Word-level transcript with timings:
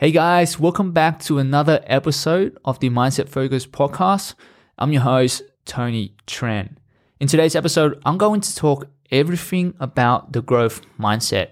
Hey 0.00 0.12
guys, 0.12 0.58
welcome 0.58 0.92
back 0.92 1.20
to 1.24 1.36
another 1.36 1.84
episode 1.84 2.56
of 2.64 2.80
the 2.80 2.88
Mindset 2.88 3.28
Focus 3.28 3.66
podcast. 3.66 4.32
I'm 4.78 4.94
your 4.94 5.02
host, 5.02 5.42
Tony 5.66 6.14
Tran. 6.26 6.76
In 7.20 7.28
today's 7.28 7.54
episode, 7.54 8.00
I'm 8.06 8.16
going 8.16 8.40
to 8.40 8.56
talk 8.56 8.88
everything 9.10 9.74
about 9.78 10.32
the 10.32 10.40
growth 10.40 10.80
mindset 10.98 11.50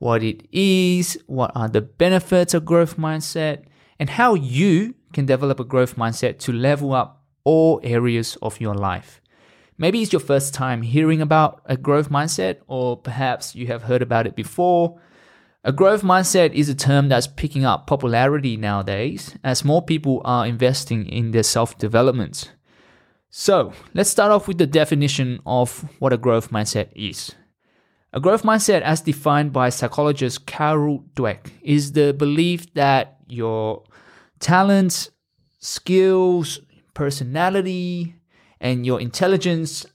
what 0.00 0.22
it 0.22 0.46
is, 0.52 1.18
what 1.26 1.50
are 1.54 1.66
the 1.66 1.80
benefits 1.80 2.52
of 2.52 2.66
growth 2.66 2.98
mindset, 2.98 3.64
and 3.98 4.10
how 4.10 4.34
you 4.34 4.94
can 5.14 5.24
develop 5.24 5.58
a 5.58 5.64
growth 5.64 5.96
mindset 5.96 6.38
to 6.40 6.52
level 6.52 6.92
up 6.92 7.24
all 7.42 7.80
areas 7.82 8.36
of 8.42 8.60
your 8.60 8.74
life. 8.74 9.22
Maybe 9.78 10.02
it's 10.02 10.12
your 10.12 10.20
first 10.20 10.52
time 10.52 10.82
hearing 10.82 11.22
about 11.22 11.62
a 11.64 11.78
growth 11.78 12.10
mindset, 12.10 12.58
or 12.66 12.98
perhaps 12.98 13.54
you 13.54 13.68
have 13.68 13.84
heard 13.84 14.02
about 14.02 14.26
it 14.26 14.36
before 14.36 15.00
a 15.64 15.72
growth 15.72 16.02
mindset 16.02 16.52
is 16.54 16.68
a 16.68 16.74
term 16.74 17.08
that's 17.08 17.28
picking 17.28 17.64
up 17.64 17.86
popularity 17.86 18.56
nowadays 18.56 19.36
as 19.44 19.64
more 19.64 19.80
people 19.80 20.20
are 20.24 20.46
investing 20.46 21.06
in 21.06 21.30
their 21.30 21.44
self 21.44 21.78
development. 21.78 22.52
So, 23.30 23.72
let's 23.94 24.10
start 24.10 24.32
off 24.32 24.48
with 24.48 24.58
the 24.58 24.66
definition 24.66 25.40
of 25.46 25.88
what 26.00 26.12
a 26.12 26.18
growth 26.18 26.50
mindset 26.50 26.88
is. 26.94 27.34
A 28.12 28.20
growth 28.20 28.42
mindset, 28.42 28.82
as 28.82 29.00
defined 29.00 29.52
by 29.52 29.70
psychologist 29.70 30.46
Carol 30.46 31.04
Dweck, 31.14 31.50
is 31.62 31.92
the 31.92 32.12
belief 32.12 32.74
that 32.74 33.18
your 33.28 33.84
talents, 34.38 35.10
skills, 35.60 36.60
personality, 36.92 38.16
and 38.60 38.84
your 38.84 39.00
intelligence 39.00 39.86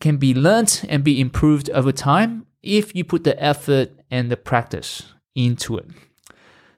can 0.00 0.16
be 0.16 0.32
learnt 0.32 0.84
and 0.88 1.04
be 1.04 1.20
improved 1.20 1.68
over 1.70 1.92
time 1.92 2.46
if 2.64 2.94
you 2.94 3.04
put 3.04 3.24
the 3.24 3.40
effort 3.42 3.90
and 4.10 4.30
the 4.30 4.36
practice 4.36 5.02
into 5.34 5.76
it. 5.78 5.86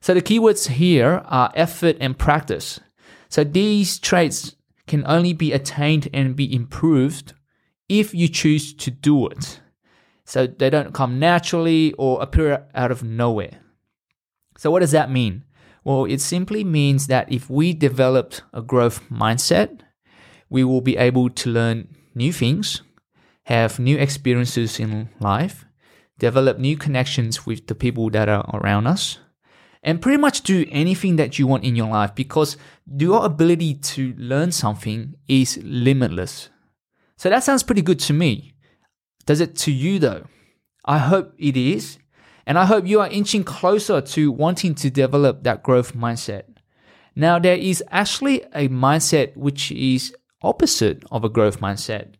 So 0.00 0.14
the 0.14 0.22
keywords 0.22 0.68
here 0.68 1.22
are 1.26 1.50
effort 1.54 1.96
and 2.00 2.18
practice. 2.18 2.80
So 3.28 3.44
these 3.44 3.98
traits 3.98 4.54
can 4.86 5.04
only 5.06 5.32
be 5.32 5.52
attained 5.52 6.08
and 6.12 6.36
be 6.36 6.54
improved 6.54 7.34
if 7.88 8.14
you 8.14 8.28
choose 8.28 8.72
to 8.74 8.90
do 8.90 9.26
it. 9.26 9.60
So 10.24 10.46
they 10.46 10.70
don't 10.70 10.94
come 10.94 11.18
naturally 11.18 11.92
or 11.94 12.22
appear 12.22 12.66
out 12.74 12.90
of 12.90 13.02
nowhere. 13.02 13.60
So 14.58 14.70
what 14.70 14.80
does 14.80 14.92
that 14.92 15.10
mean? 15.10 15.44
Well, 15.84 16.04
it 16.04 16.20
simply 16.20 16.64
means 16.64 17.06
that 17.08 17.30
if 17.30 17.50
we 17.50 17.72
develop 17.72 18.34
a 18.52 18.62
growth 18.62 19.02
mindset, 19.10 19.80
we 20.48 20.64
will 20.64 20.80
be 20.80 20.96
able 20.96 21.30
to 21.30 21.50
learn 21.50 21.88
new 22.14 22.32
things, 22.32 22.82
have 23.44 23.78
new 23.78 23.96
experiences 23.96 24.80
in 24.80 25.08
life, 25.20 25.65
develop 26.18 26.58
new 26.58 26.76
connections 26.76 27.46
with 27.46 27.66
the 27.66 27.74
people 27.74 28.10
that 28.10 28.28
are 28.28 28.48
around 28.54 28.86
us, 28.86 29.18
and 29.82 30.02
pretty 30.02 30.18
much 30.18 30.42
do 30.42 30.66
anything 30.70 31.16
that 31.16 31.38
you 31.38 31.46
want 31.46 31.64
in 31.64 31.76
your 31.76 31.88
life 31.88 32.14
because 32.14 32.56
your 32.98 33.24
ability 33.24 33.74
to 33.74 34.14
learn 34.16 34.50
something 34.50 35.14
is 35.28 35.58
limitless. 35.62 36.48
So 37.16 37.30
that 37.30 37.44
sounds 37.44 37.62
pretty 37.62 37.82
good 37.82 38.00
to 38.00 38.12
me. 38.12 38.54
Does 39.26 39.40
it 39.40 39.56
to 39.56 39.72
you 39.72 39.98
though? 39.98 40.24
I 40.84 40.98
hope 40.98 41.34
it 41.38 41.56
is. 41.56 41.98
And 42.46 42.58
I 42.58 42.64
hope 42.64 42.86
you 42.86 43.00
are 43.00 43.08
inching 43.08 43.42
closer 43.42 44.00
to 44.00 44.30
wanting 44.30 44.76
to 44.76 44.88
develop 44.88 45.42
that 45.42 45.64
growth 45.64 45.94
mindset. 45.94 46.44
Now, 47.16 47.38
there 47.40 47.56
is 47.56 47.82
actually 47.90 48.42
a 48.54 48.68
mindset 48.68 49.36
which 49.36 49.72
is 49.72 50.14
opposite 50.42 51.02
of 51.10 51.24
a 51.24 51.28
growth 51.28 51.60
mindset. 51.60 52.14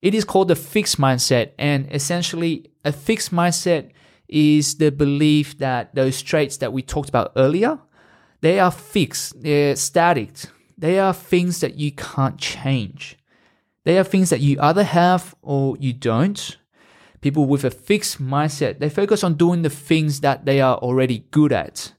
It 0.00 0.14
is 0.14 0.24
called 0.24 0.48
the 0.48 0.56
fixed 0.56 0.98
mindset, 0.98 1.50
and 1.58 1.92
essentially, 1.92 2.70
a 2.88 2.92
fixed 2.92 3.32
mindset 3.32 3.90
is 4.28 4.76
the 4.76 4.90
belief 4.90 5.58
that 5.58 5.94
those 5.94 6.20
traits 6.22 6.56
that 6.58 6.72
we 6.72 6.82
talked 6.82 7.08
about 7.08 7.32
earlier, 7.36 7.78
they 8.40 8.58
are 8.60 8.70
fixed, 8.70 9.42
they're 9.42 9.76
static, 9.76 10.30
they 10.76 10.98
are 10.98 11.14
things 11.14 11.60
that 11.60 11.74
you 11.74 11.92
can't 11.92 12.38
change. 12.38 13.16
They 13.84 13.98
are 13.98 14.04
things 14.04 14.30
that 14.30 14.40
you 14.40 14.58
either 14.60 14.84
have 14.84 15.34
or 15.42 15.76
you 15.78 15.92
don't. 15.92 16.58
People 17.20 17.46
with 17.46 17.64
a 17.64 17.70
fixed 17.70 18.22
mindset, 18.22 18.78
they 18.78 18.90
focus 18.90 19.24
on 19.24 19.34
doing 19.34 19.62
the 19.62 19.70
things 19.70 20.20
that 20.20 20.44
they 20.44 20.60
are 20.60 20.76
already 20.76 21.24
good 21.30 21.52
at, 21.52 21.92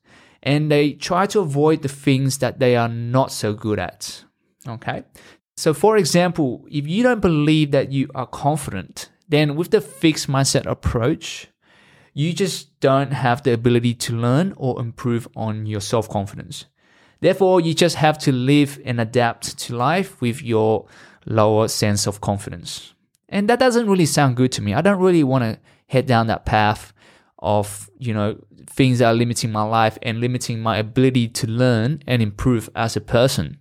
and 0.44 0.72
they 0.72 0.94
try 0.94 1.26
to 1.28 1.40
avoid 1.40 1.82
the 1.82 1.90
things 1.90 2.38
that 2.38 2.60
they 2.60 2.76
are 2.76 2.88
not 2.88 3.32
so 3.32 3.54
good 3.54 3.80
at. 3.80 4.24
Okay, 4.68 5.04
so, 5.58 5.74
for 5.74 5.98
example, 5.98 6.66
if 6.72 6.88
you 6.88 7.04
don't 7.04 7.20
believe 7.20 7.72
that 7.72 7.92
you 7.92 8.08
are 8.16 8.28
confident, 8.28 9.10
then 9.30 9.56
with 9.56 9.72
the 9.72 9.82
fixed 9.82 10.28
mindset 10.28 10.66
approach, 10.66 11.48
you 12.14 12.34
just 12.34 12.78
don't 12.80 13.14
have 13.14 13.44
the 13.44 13.54
ability 13.54 13.94
to 13.94 14.16
learn 14.16 14.54
or 14.58 14.80
improve 14.80 15.28
on 15.36 15.66
your 15.66 15.82
self 15.82 16.10
confidence. 16.10 16.66
Therefore, 17.22 17.62
you 17.62 17.74
just 17.74 17.96
have 17.98 18.18
to 18.20 18.32
live 18.32 18.80
and 18.86 19.00
adapt 19.00 19.58
to 19.60 19.76
life 19.76 20.20
with 20.22 20.42
your 20.42 20.88
lower 21.26 21.68
sense 21.68 22.08
of 22.08 22.22
confidence. 22.22 22.94
And 23.28 23.48
that 23.50 23.60
doesn't 23.60 23.90
really 23.90 24.06
sound 24.06 24.36
good 24.36 24.52
to 24.54 24.62
me. 24.62 24.74
I 24.74 24.82
don't 24.82 25.00
really 25.00 25.24
want 25.24 25.44
to 25.44 25.60
head 25.88 26.08
down 26.08 26.28
that 26.28 26.46
path 26.46 26.94
of, 27.40 27.90
you 28.00 28.14
know, 28.14 28.38
things 28.68 29.00
that 29.00 29.06
are 29.06 29.14
limiting 29.14 29.52
my 29.52 29.64
life 29.64 29.98
and 30.02 30.20
limiting 30.20 30.60
my 30.60 30.78
ability 30.78 31.28
to 31.28 31.48
learn 31.48 32.02
and 32.08 32.22
improve 32.22 32.70
as 32.76 32.96
a 32.96 33.02
person. 33.02 33.60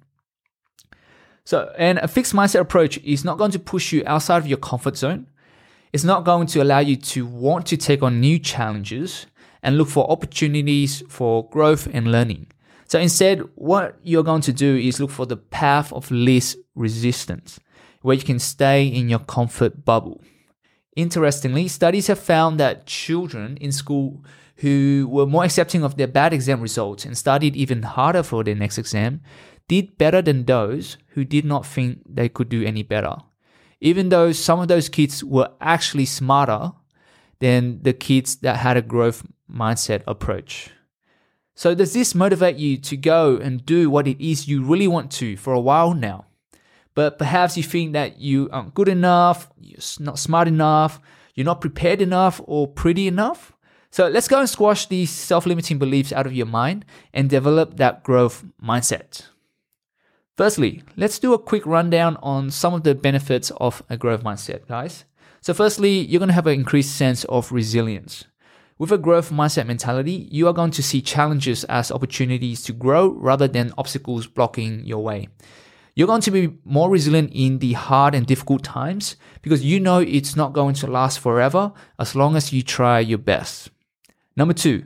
So, 1.44 1.72
and 1.78 1.98
a 1.98 2.08
fixed 2.08 2.34
mindset 2.34 2.60
approach 2.60 2.98
is 2.98 3.24
not 3.24 3.38
going 3.38 3.50
to 3.52 3.58
push 3.58 3.92
you 3.92 4.02
outside 4.06 4.38
of 4.38 4.46
your 4.46 4.58
comfort 4.58 4.96
zone. 4.96 5.28
It's 5.92 6.04
not 6.04 6.24
going 6.24 6.46
to 6.48 6.62
allow 6.62 6.80
you 6.80 6.96
to 6.96 7.26
want 7.26 7.66
to 7.66 7.76
take 7.76 8.02
on 8.02 8.20
new 8.20 8.38
challenges 8.38 9.26
and 9.62 9.78
look 9.78 9.88
for 9.88 10.10
opportunities 10.10 11.02
for 11.08 11.48
growth 11.48 11.88
and 11.92 12.12
learning. 12.12 12.46
So 12.86 12.98
instead, 12.98 13.40
what 13.54 13.98
you're 14.02 14.22
going 14.22 14.42
to 14.42 14.52
do 14.52 14.76
is 14.76 15.00
look 15.00 15.10
for 15.10 15.26
the 15.26 15.36
path 15.36 15.92
of 15.92 16.10
least 16.10 16.56
resistance, 16.74 17.58
where 18.02 18.16
you 18.16 18.22
can 18.22 18.38
stay 18.38 18.86
in 18.86 19.08
your 19.08 19.18
comfort 19.18 19.84
bubble. 19.84 20.22
Interestingly, 20.96 21.68
studies 21.68 22.06
have 22.08 22.18
found 22.18 22.58
that 22.58 22.86
children 22.86 23.56
in 23.58 23.72
school 23.72 24.24
who 24.56 25.06
were 25.10 25.26
more 25.26 25.44
accepting 25.44 25.84
of 25.84 25.96
their 25.96 26.08
bad 26.08 26.32
exam 26.32 26.60
results 26.60 27.04
and 27.04 27.16
studied 27.16 27.54
even 27.54 27.82
harder 27.82 28.22
for 28.22 28.42
their 28.42 28.54
next 28.54 28.78
exam 28.78 29.20
did 29.68 29.96
better 29.98 30.20
than 30.22 30.44
those 30.44 30.96
who 31.08 31.24
did 31.24 31.44
not 31.44 31.66
think 31.66 32.00
they 32.08 32.28
could 32.28 32.48
do 32.48 32.64
any 32.64 32.82
better. 32.82 33.16
Even 33.80 34.08
though 34.08 34.32
some 34.32 34.60
of 34.60 34.68
those 34.68 34.88
kids 34.88 35.22
were 35.22 35.50
actually 35.60 36.06
smarter 36.06 36.72
than 37.38 37.82
the 37.82 37.92
kids 37.92 38.36
that 38.36 38.56
had 38.56 38.76
a 38.76 38.82
growth 38.82 39.24
mindset 39.50 40.02
approach. 40.06 40.70
So, 41.54 41.74
does 41.74 41.92
this 41.92 42.14
motivate 42.14 42.56
you 42.56 42.76
to 42.78 42.96
go 42.96 43.36
and 43.36 43.64
do 43.66 43.90
what 43.90 44.06
it 44.06 44.24
is 44.24 44.46
you 44.46 44.62
really 44.62 44.86
want 44.86 45.10
to 45.12 45.36
for 45.36 45.52
a 45.52 45.60
while 45.60 45.92
now? 45.92 46.26
But 46.94 47.18
perhaps 47.18 47.56
you 47.56 47.62
think 47.62 47.92
that 47.94 48.20
you 48.20 48.48
aren't 48.52 48.74
good 48.74 48.88
enough, 48.88 49.50
you're 49.60 49.78
not 49.98 50.18
smart 50.18 50.46
enough, 50.48 51.00
you're 51.34 51.44
not 51.44 51.60
prepared 51.60 52.00
enough, 52.00 52.40
or 52.44 52.68
pretty 52.68 53.08
enough? 53.08 53.52
So, 53.90 54.06
let's 54.06 54.28
go 54.28 54.38
and 54.38 54.48
squash 54.48 54.86
these 54.86 55.10
self 55.10 55.46
limiting 55.46 55.78
beliefs 55.78 56.12
out 56.12 56.26
of 56.26 56.32
your 56.32 56.46
mind 56.46 56.84
and 57.12 57.28
develop 57.28 57.76
that 57.78 58.04
growth 58.04 58.44
mindset. 58.62 59.26
Firstly, 60.38 60.84
let's 60.96 61.18
do 61.18 61.34
a 61.34 61.38
quick 61.38 61.66
rundown 61.66 62.16
on 62.22 62.52
some 62.52 62.72
of 62.72 62.84
the 62.84 62.94
benefits 62.94 63.50
of 63.56 63.82
a 63.90 63.96
growth 63.96 64.22
mindset, 64.22 64.68
guys. 64.68 65.04
So, 65.40 65.52
firstly, 65.52 65.98
you're 65.98 66.20
going 66.20 66.28
to 66.28 66.34
have 66.34 66.46
an 66.46 66.54
increased 66.54 66.94
sense 66.94 67.24
of 67.24 67.50
resilience. 67.50 68.24
With 68.78 68.92
a 68.92 68.98
growth 68.98 69.30
mindset 69.32 69.66
mentality, 69.66 70.28
you 70.30 70.46
are 70.46 70.52
going 70.52 70.70
to 70.70 70.82
see 70.82 71.02
challenges 71.02 71.64
as 71.64 71.90
opportunities 71.90 72.62
to 72.62 72.72
grow 72.72 73.08
rather 73.14 73.48
than 73.48 73.74
obstacles 73.76 74.28
blocking 74.28 74.84
your 74.84 75.02
way. 75.02 75.26
You're 75.96 76.06
going 76.06 76.20
to 76.20 76.30
be 76.30 76.56
more 76.64 76.88
resilient 76.88 77.32
in 77.34 77.58
the 77.58 77.72
hard 77.72 78.14
and 78.14 78.24
difficult 78.24 78.62
times 78.62 79.16
because 79.42 79.64
you 79.64 79.80
know 79.80 79.98
it's 79.98 80.36
not 80.36 80.52
going 80.52 80.76
to 80.76 80.86
last 80.86 81.18
forever 81.18 81.72
as 81.98 82.14
long 82.14 82.36
as 82.36 82.52
you 82.52 82.62
try 82.62 83.00
your 83.00 83.18
best. 83.18 83.70
Number 84.36 84.54
two, 84.54 84.84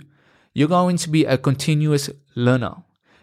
you're 0.55 0.69
going 0.69 0.97
to 0.97 1.11
be 1.11 1.27
a 1.27 1.37
continuous 1.37 2.09
learner. 2.35 2.77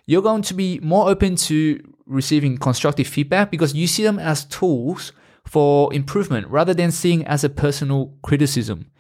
You're 0.05 0.21
going 0.21 0.43
to 0.43 0.53
be 0.53 0.79
more 0.81 1.09
open 1.09 1.35
to 1.35 1.81
receiving 2.09 2.57
constructive 2.57 3.07
feedback 3.07 3.51
because 3.51 3.73
you 3.73 3.88
see 3.88 4.03
them 4.03 4.19
as 4.19 4.44
tools 4.45 5.13
for 5.45 5.94
improvement 5.94 6.47
rather 6.47 6.73
than 6.73 6.91
seeing 6.91 7.25
as 7.25 7.44
a 7.44 7.50
personal 7.50 8.13
criticism. 8.21 8.91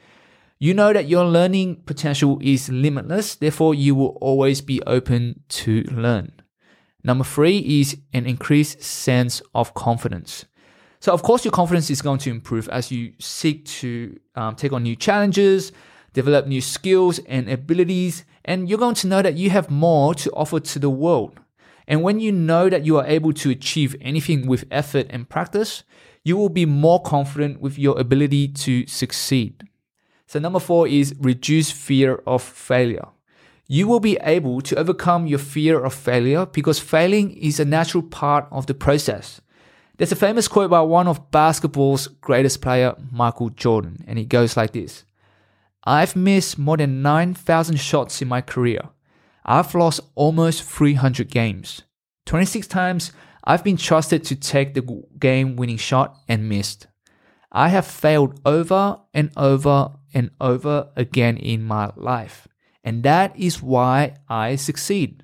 You 0.59 0.73
know 0.73 0.93
that 0.93 1.07
your 1.07 1.25
learning 1.25 1.83
potential 1.85 2.37
is 2.41 2.69
limitless, 2.69 3.35
therefore 3.35 3.73
you 3.75 3.95
will 3.95 4.17
always 4.21 4.61
be 4.61 4.81
open 4.83 5.43
to 5.49 5.83
learn. 5.83 6.31
Number 7.03 7.23
three 7.23 7.59
is 7.59 7.97
an 8.13 8.25
increased 8.25 8.83
sense 8.83 9.41
of 9.55 9.73
confidence. 9.73 10.45
So, 10.99 11.13
of 11.13 11.23
course, 11.23 11.45
your 11.45 11.53
confidence 11.53 11.89
is 11.89 12.01
going 12.01 12.19
to 12.19 12.29
improve 12.29 12.67
as 12.69 12.91
you 12.91 13.13
seek 13.19 13.65
to 13.65 14.19
um, 14.35 14.55
take 14.55 14.73
on 14.73 14.83
new 14.83 14.97
challenges, 14.97 15.71
develop 16.13 16.45
new 16.45 16.59
skills 16.59 17.19
and 17.19 17.49
abilities, 17.49 18.25
and 18.43 18.67
you're 18.67 18.79
going 18.79 18.95
to 18.95 19.07
know 19.07 19.21
that 19.21 19.35
you 19.35 19.49
have 19.49 19.69
more 19.69 20.13
to 20.15 20.31
offer 20.31 20.59
to 20.59 20.79
the 20.79 20.89
world. 20.89 21.39
And 21.89 22.03
when 22.03 22.21
you 22.21 22.31
know 22.31 22.69
that 22.69 22.85
you 22.85 22.97
are 22.97 23.05
able 23.05 23.33
to 23.33 23.49
achieve 23.49 23.97
anything 23.99 24.47
with 24.47 24.63
effort 24.71 25.07
and 25.09 25.27
practice, 25.27 25.83
you 26.23 26.37
will 26.37 26.49
be 26.49 26.65
more 26.65 27.01
confident 27.01 27.59
with 27.59 27.77
your 27.77 27.99
ability 27.99 28.47
to 28.49 28.87
succeed. 28.87 29.67
So, 30.27 30.39
number 30.39 30.59
four 30.59 30.87
is 30.87 31.15
reduce 31.19 31.71
fear 31.71 32.21
of 32.25 32.41
failure. 32.41 33.07
you 33.71 33.87
will 33.87 33.99
be 33.99 34.17
able 34.23 34.61
to 34.61 34.75
overcome 34.77 35.27
your 35.27 35.37
fear 35.37 35.79
of 35.85 35.93
failure 35.93 36.47
because 36.47 36.79
failing 36.79 37.29
is 37.37 37.59
a 37.59 37.65
natural 37.65 38.01
part 38.01 38.47
of 38.51 38.65
the 38.65 38.73
process. 38.73 39.41
There's 39.97 40.11
a 40.11 40.15
famous 40.15 40.47
quote 40.47 40.71
by 40.71 40.81
one 40.81 41.07
of 41.07 41.29
basketball's 41.29 42.07
greatest 42.07 42.61
player, 42.61 42.95
Michael 43.11 43.51
Jordan, 43.51 44.03
and 44.07 44.17
it 44.17 44.27
goes 44.27 44.57
like 44.57 44.71
this. 44.73 45.05
I've 45.83 46.15
missed 46.15 46.57
more 46.57 46.77
than 46.77 47.03
9,000 47.03 47.77
shots 47.79 48.23
in 48.23 48.27
my 48.27 48.41
career. 48.41 48.89
I've 49.49 49.73
lost 49.73 50.01
almost 50.13 50.63
300 50.63 51.31
games. 51.31 51.81
26 52.27 52.67
times 52.67 53.11
I've 53.43 53.63
been 53.63 53.77
trusted 53.77 54.23
to 54.25 54.35
take 54.35 54.75
the 54.75 55.03
game 55.17 55.55
winning 55.55 55.77
shot 55.77 56.15
and 56.27 56.47
missed. 56.47 56.85
I 57.51 57.69
have 57.69 57.87
failed 57.87 58.39
over 58.45 58.99
and 59.11 59.31
over 59.35 59.93
and 60.13 60.29
over 60.39 60.89
again 60.95 61.37
in 61.37 61.63
my 61.63 61.89
life. 61.95 62.47
And 62.83 63.01
that 63.01 63.35
is 63.35 63.59
why 63.59 64.17
I 64.29 64.55
succeed. 64.55 65.23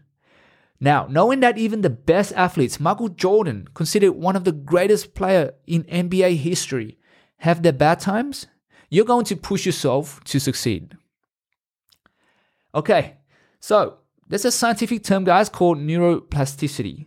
Now, 0.80 1.06
knowing 1.07 1.42
that 1.42 1.60
even 1.60 1.81
the 1.81 1.92
best 1.92 2.33
athletes, 2.33 2.80
Michael 2.80 3.10
Jordan, 3.10 3.68
considered 3.75 4.13
one 4.13 4.36
of 4.36 4.44
the 4.44 4.51
greatest 4.51 5.13
player 5.13 5.54
in 5.68 5.83
NBA 5.83 6.38
history, 6.38 6.98
have 7.38 7.62
their 7.62 7.74
bad 7.74 8.00
times, 8.00 8.48
you're 8.89 9.06
going 9.06 9.25
to 9.25 9.36
push 9.36 9.68
yourself 9.68 10.19
to 10.24 10.39
succeed. 10.39 10.98
Okay, 12.74 13.18
so 13.60 14.00
there's 14.27 14.45
a 14.45 14.51
scientific 14.51 15.04
term, 15.04 15.24
guys, 15.24 15.50
called 15.50 15.77
neuroplasticity. 15.77 17.06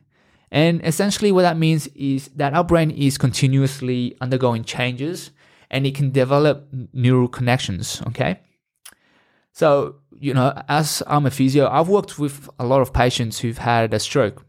And 0.51 0.85
essentially, 0.85 1.33
what 1.33 1.43
that 1.43 1.59
means 1.59 1.87
is 1.89 2.29
that 2.37 2.55
our 2.55 2.65
brain 2.65 2.91
is 2.91 3.19
continuously 3.19 4.17
undergoing 4.21 4.65
changes 4.65 5.31
and 5.71 5.87
it 5.87 5.95
can 5.95 6.11
develop 6.11 6.69
neural 6.93 7.29
connections. 7.29 8.01
Okay. 8.07 8.41
So, 9.53 9.97
you 10.19 10.33
know, 10.33 10.63
as 10.69 11.03
I'm 11.07 11.27
a 11.27 11.31
physio, 11.31 11.69
I've 11.69 11.89
worked 11.89 12.19
with 12.19 12.49
a 12.59 12.65
lot 12.65 12.81
of 12.81 12.93
patients 12.93 13.41
who've 13.41 13.59
had 13.59 13.93
a 13.93 13.99
stroke. 13.99 14.45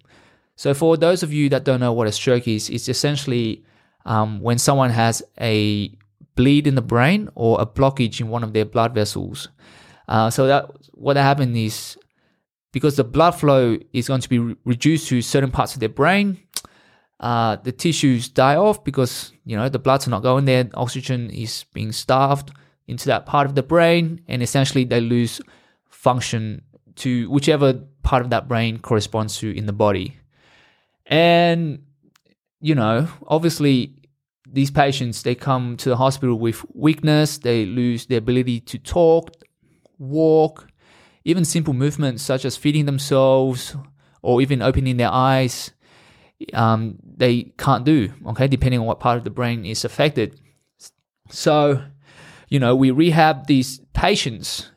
So, 0.56 0.74
for 0.74 0.96
those 0.96 1.24
of 1.24 1.34
you 1.34 1.50
that 1.50 1.66
don't 1.66 1.80
know 1.80 1.92
what 1.92 2.08
a 2.08 2.12
stroke 2.12 2.48
is, 2.48 2.70
it's 2.70 2.88
essentially 2.88 3.66
um, 4.06 4.40
when 4.40 4.58
someone 4.58 4.92
has 4.92 5.22
a 5.42 5.92
bleed 6.36 6.68
in 6.68 6.76
the 6.76 6.82
brain 6.82 7.30
or 7.36 7.60
a 7.60 7.66
blockage 7.66 8.22
in 8.22 8.30
one 8.30 8.44
of 8.44 8.54
their 8.54 8.66
blood 8.66 8.94
vessels. 8.94 9.50
Uh, 10.08 10.30
so 10.30 10.48
that 10.48 10.72
what 10.94 11.18
happened 11.18 11.56
is 11.58 11.98
because 12.72 12.96
the 12.96 13.04
blood 13.04 13.32
flow 13.32 13.78
is 13.94 14.08
going 14.08 14.22
to 14.22 14.30
be 14.30 14.40
re- 14.40 14.56
reduced 14.66 15.08
to 15.10 15.22
certain 15.22 15.52
parts 15.52 15.74
of 15.74 15.80
their 15.80 15.90
brain, 15.90 16.40
uh, 17.20 17.58
the 17.58 17.72
tissues 17.72 18.30
die 18.30 18.56
off 18.56 18.84
because 18.84 19.34
you 19.44 19.58
know 19.58 19.68
the 19.68 19.80
blood's 19.80 20.08
not 20.08 20.24
going 20.24 20.46
there. 20.46 20.70
Oxygen 20.74 21.30
is 21.30 21.66
being 21.74 21.92
starved 21.92 22.52
into 22.88 23.06
that 23.08 23.26
part 23.26 23.46
of 23.46 23.56
the 23.56 23.64
brain, 23.64 24.22
and 24.28 24.42
essentially 24.42 24.86
they 24.86 25.02
lose 25.02 25.42
function 25.90 26.62
to 26.96 27.30
whichever 27.30 27.74
part 28.04 28.24
of 28.24 28.30
that 28.30 28.48
brain 28.48 28.80
corresponds 28.80 29.38
to 29.40 29.56
in 29.56 29.66
the 29.66 29.74
body. 29.74 30.18
And 31.06 31.84
you 32.62 32.76
know, 32.76 33.08
obviously, 33.28 33.96
these 34.48 34.72
patients 34.72 35.24
they 35.24 35.36
come 35.36 35.76
to 35.78 35.90
the 35.90 35.98
hospital 35.98 36.40
with 36.40 36.64
weakness. 36.74 37.38
They 37.40 37.66
lose 37.66 38.06
their 38.06 38.20
ability 38.20 38.62
to 38.62 38.80
talk, 38.80 39.32
walk, 39.98 40.69
even 41.30 41.46
simple 41.46 41.74
movements 41.74 42.24
such 42.24 42.44
as 42.46 42.58
feeding 42.58 42.86
themselves 42.86 43.76
or 44.22 44.42
even 44.42 44.62
opening 44.62 44.98
their 44.98 45.12
eyes. 45.12 45.72
Um, 46.54 46.98
they 47.04 47.54
can't 47.58 47.86
do, 47.86 48.14
okay, 48.28 48.48
depending 48.48 48.80
on 48.80 48.86
what 48.86 49.00
part 49.00 49.18
of 49.18 49.24
the 49.24 49.30
brain 49.30 49.66
is 49.66 49.86
affected. 49.86 50.40
So, 51.30 51.84
you 52.48 52.60
know, 52.60 52.76
we 52.76 52.92
rehab 52.92 53.48
these 53.48 53.80
patients, 53.94 54.72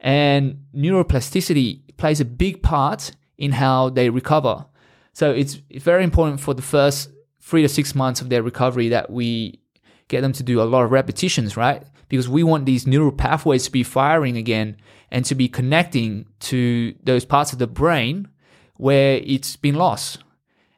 and 0.00 0.64
neuroplasticity 0.74 1.96
plays 1.96 2.20
a 2.20 2.24
big 2.24 2.62
part 2.62 3.12
in 3.38 3.52
how 3.52 3.90
they 3.90 4.10
recover. 4.10 4.66
So 5.12 5.30
it's 5.30 5.54
very 5.54 6.04
important 6.04 6.40
for 6.40 6.54
the 6.54 6.62
first 6.62 7.10
three 7.40 7.62
to 7.62 7.68
six 7.68 7.94
months 7.94 8.20
of 8.20 8.30
their 8.30 8.42
recovery 8.42 8.88
that 8.88 9.10
we 9.10 9.60
get 10.08 10.22
them 10.22 10.32
to 10.32 10.42
do 10.42 10.60
a 10.60 10.64
lot 10.64 10.84
of 10.84 10.90
repetitions, 10.90 11.56
right? 11.56 11.84
Because 12.08 12.28
we 12.28 12.42
want 12.42 12.66
these 12.66 12.86
neural 12.86 13.12
pathways 13.12 13.64
to 13.64 13.72
be 13.72 13.82
firing 13.82 14.36
again 14.36 14.76
and 15.10 15.24
to 15.24 15.34
be 15.34 15.48
connecting 15.48 16.26
to 16.40 16.94
those 17.02 17.24
parts 17.24 17.52
of 17.52 17.58
the 17.58 17.66
brain 17.66 18.28
where 18.76 19.20
it's 19.24 19.56
been 19.56 19.74
lost. 19.74 20.18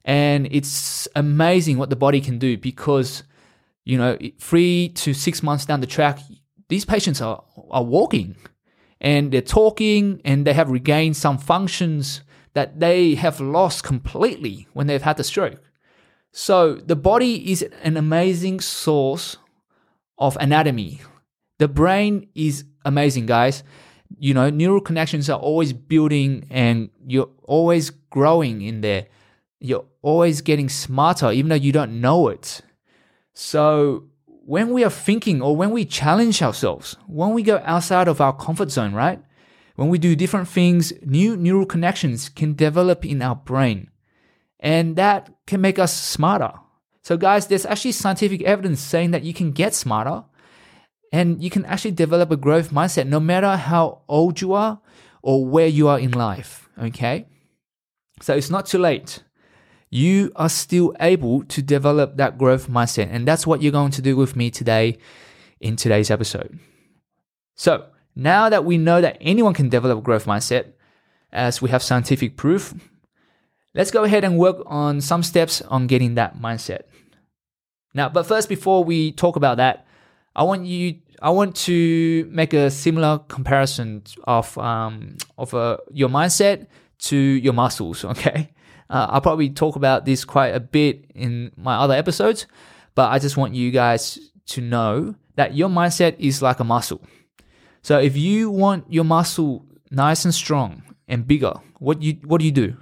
And 0.05 0.47
it's 0.51 1.09
amazing 1.17 1.79
what 1.79 1.91
the 1.91 1.97
body 1.97 2.21
can 2.21 2.39
do 2.39 2.57
because, 2.57 3.25
you 3.85 3.99
know, 3.99 4.17
three 4.39 4.91
to 4.91 5.13
six 5.15 5.43
months 5.43 5.67
down 5.67 5.81
the 5.81 5.87
track, 5.87 6.21
these 6.69 6.85
patients 6.85 7.21
are, 7.21 7.43
are 7.71 7.83
walking 7.83 8.37
and 9.01 9.33
they're 9.33 9.41
talking 9.41 10.21
and 10.25 10.47
they 10.47 10.53
have 10.53 10.71
regained 10.71 11.17
some 11.17 11.39
functions 11.39 12.23
that 12.55 12.81
they 12.81 13.15
have 13.17 13.41
lost 13.41 13.85
completely 13.85 14.67
when 14.73 14.87
they've 14.87 15.03
had 15.03 15.17
the 15.17 15.25
stroke. 15.25 15.61
So 16.33 16.75
the 16.75 16.97
body 16.97 17.51
is 17.51 17.63
an 17.83 17.97
amazing 17.97 18.61
source 18.61 19.37
of 20.19 20.37
anatomy. 20.39 21.01
The 21.59 21.69
brain 21.69 22.29
is 22.35 22.65
amazing, 22.85 23.27
guys. 23.27 23.65
You 24.19 24.35
know, 24.35 24.51
neural 24.51 24.81
connections 24.81 25.29
are 25.31 25.39
always 25.39 25.73
building 25.73 26.47
and 26.51 26.91
you're 27.07 27.31
always 27.45 27.91
growing 27.91 28.63
in 28.63 28.81
there 28.81 29.07
you're 29.61 29.87
always 30.03 30.41
getting 30.41 30.69
smarter, 30.69 31.33
even 31.33 31.49
though 31.49 31.55
you 31.55 31.73
don't 31.73 32.01
know 32.01 32.29
it. 32.29 32.61
So, 33.33 34.05
when 34.27 34.71
we 34.71 34.85
are 34.85 34.91
thinking 34.91 35.43
or 35.43 35.57
when 35.57 35.71
we 35.71 35.85
challenge 35.85 36.43
ourselves, 36.43 36.97
when 37.07 37.33
we 37.33 37.43
go 37.43 37.61
outside 37.65 38.09
of 38.09 38.21
our 38.21 38.33
comfort 38.33 38.71
zone, 38.71 38.95
right? 38.95 39.21
When 39.75 39.89
we 39.89 39.99
do 39.99 40.17
different 40.17 40.49
things, 40.49 40.93
new 41.03 41.37
neural 41.37 41.67
connections 41.67 42.29
can 42.29 42.55
develop 42.55 43.05
in 43.05 43.21
our 43.21 43.37
brain. 43.37 43.91
And 44.61 44.97
that 44.97 45.31
can 45.47 45.61
make 45.61 45.79
us 45.79 45.95
smarter. 45.95 46.53
So, 47.03 47.17
guys, 47.17 47.47
there's 47.47 47.67
actually 47.67 47.93
scientific 47.93 48.43
evidence 48.43 48.81
saying 48.81 49.11
that 49.11 49.25
you 49.25 49.35
can 49.35 49.53
get 49.53 49.75
smarter 49.75 50.25
and 51.13 51.43
you 51.43 51.51
can 51.51 51.65
actually 51.65 51.93
develop 51.93 52.31
a 52.31 52.37
growth 52.37 52.71
mindset 52.71 53.07
no 53.07 53.21
matter 53.21 53.57
how 53.57 54.03
old 54.09 54.41
you 54.41 54.53
are 54.53 54.81
or 55.23 55.45
where 55.45 55.67
you 55.67 55.89
are 55.89 55.99
in 55.99 56.13
life. 56.13 56.69
Okay? 56.81 57.27
So, 58.21 58.35
it's 58.35 58.51
not 58.51 58.67
too 58.67 58.79
late 58.79 59.23
you 59.91 60.33
are 60.37 60.49
still 60.49 60.95
able 61.01 61.45
to 61.45 61.63
develop 61.63 62.17
that 62.17 62.39
growth 62.39 62.69
mindset. 62.69 63.09
And 63.11 63.27
that's 63.27 63.47
what 63.47 63.63
you're 63.63 63.73
going 63.73 63.93
to 63.93 64.03
do 64.03 64.17
with 64.17 64.37
me 64.37 64.51
today 64.51 64.99
in 65.61 65.77
today's 65.77 66.11
episode. 66.11 66.59
So, 67.55 67.87
now 68.15 68.49
that 68.49 68.65
we 68.65 68.79
know 68.79 69.01
that 69.01 69.19
anyone 69.21 69.55
can 69.55 69.69
develop 69.69 69.99
a 69.99 70.03
growth 70.03 70.27
mindset, 70.27 70.73
as 71.33 71.61
we 71.61 71.71
have 71.71 71.83
scientific 71.83 72.37
proof, 72.37 72.75
let's 73.75 73.91
go 73.91 74.05
ahead 74.05 74.25
and 74.25 74.39
work 74.39 74.57
on 74.67 75.01
some 75.01 75.23
steps 75.23 75.63
on 75.63 75.87
getting 75.87 76.15
that 76.15 76.39
mindset. 76.39 76.83
Now, 77.95 78.09
but 78.09 78.27
first, 78.27 78.49
before 78.49 78.85
we 78.85 79.13
talk 79.13 79.37
about 79.37 79.57
that, 79.59 79.86
I 80.37 80.43
want 80.43 80.67
you, 80.67 80.99
I 81.23 81.31
want 81.31 81.57
to 81.65 82.29
make 82.31 82.53
a 82.53 82.71
similar 82.71 83.19
comparison 83.21 84.03
of 84.25 84.57
um, 84.59 85.17
of 85.39 85.55
uh, 85.55 85.79
your 85.91 86.11
mindset 86.11 86.67
to 87.09 87.17
your 87.17 87.55
muscles. 87.55 88.05
Okay, 88.05 88.53
uh, 88.91 89.07
I'll 89.11 89.23
probably 89.23 89.49
talk 89.49 89.77
about 89.77 90.05
this 90.05 90.27
quite 90.27 90.55
a 90.55 90.61
bit 90.61 91.11
in 91.15 91.53
my 91.57 91.77
other 91.77 91.95
episodes, 91.95 92.47
but 92.95 93.11
I 93.11 93.19
just 93.19 93.39
want 93.39 93.55
you 93.55 93.71
guys 93.71 94.31
to 94.49 94.61
know 94.61 95.15
that 95.37 95.55
your 95.55 95.71
mindset 95.71 96.17
is 96.19 96.43
like 96.43 96.61
a 96.61 96.65
muscle. 96.65 97.01
So 97.81 97.99
if 97.99 98.15
you 98.15 98.51
want 98.51 98.93
your 98.93 99.05
muscle 99.05 99.65
nice 99.91 100.27
and 100.27 100.35
strong 100.35 100.83
and 101.09 101.27
bigger, 101.27 101.55
what 101.79 102.03
you 102.03 102.19
what 102.25 102.41
do 102.41 102.45
you 102.45 102.53
do? 102.53 102.77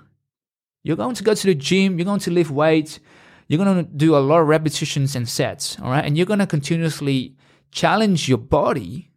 You're 0.83 0.97
going 0.97 1.15
to 1.15 1.23
go 1.23 1.35
to 1.35 1.47
the 1.47 1.55
gym, 1.55 1.99
you're 1.99 2.05
going 2.05 2.21
to 2.21 2.33
lift 2.33 2.51
weights, 2.51 2.99
you're 3.47 3.65
going 3.65 3.77
to 3.77 3.91
do 3.91 4.17
a 4.17 4.19
lot 4.19 4.41
of 4.41 4.49
repetitions 4.49 5.15
and 5.15 5.29
sets, 5.29 5.79
all 5.81 5.91
right? 5.91 6.05
And 6.05 6.17
you're 6.17 6.27
going 6.27 6.41
to 6.41 6.47
continuously 6.47 7.37
challenge 7.75 8.29
your 8.29 8.39
body, 8.39 9.11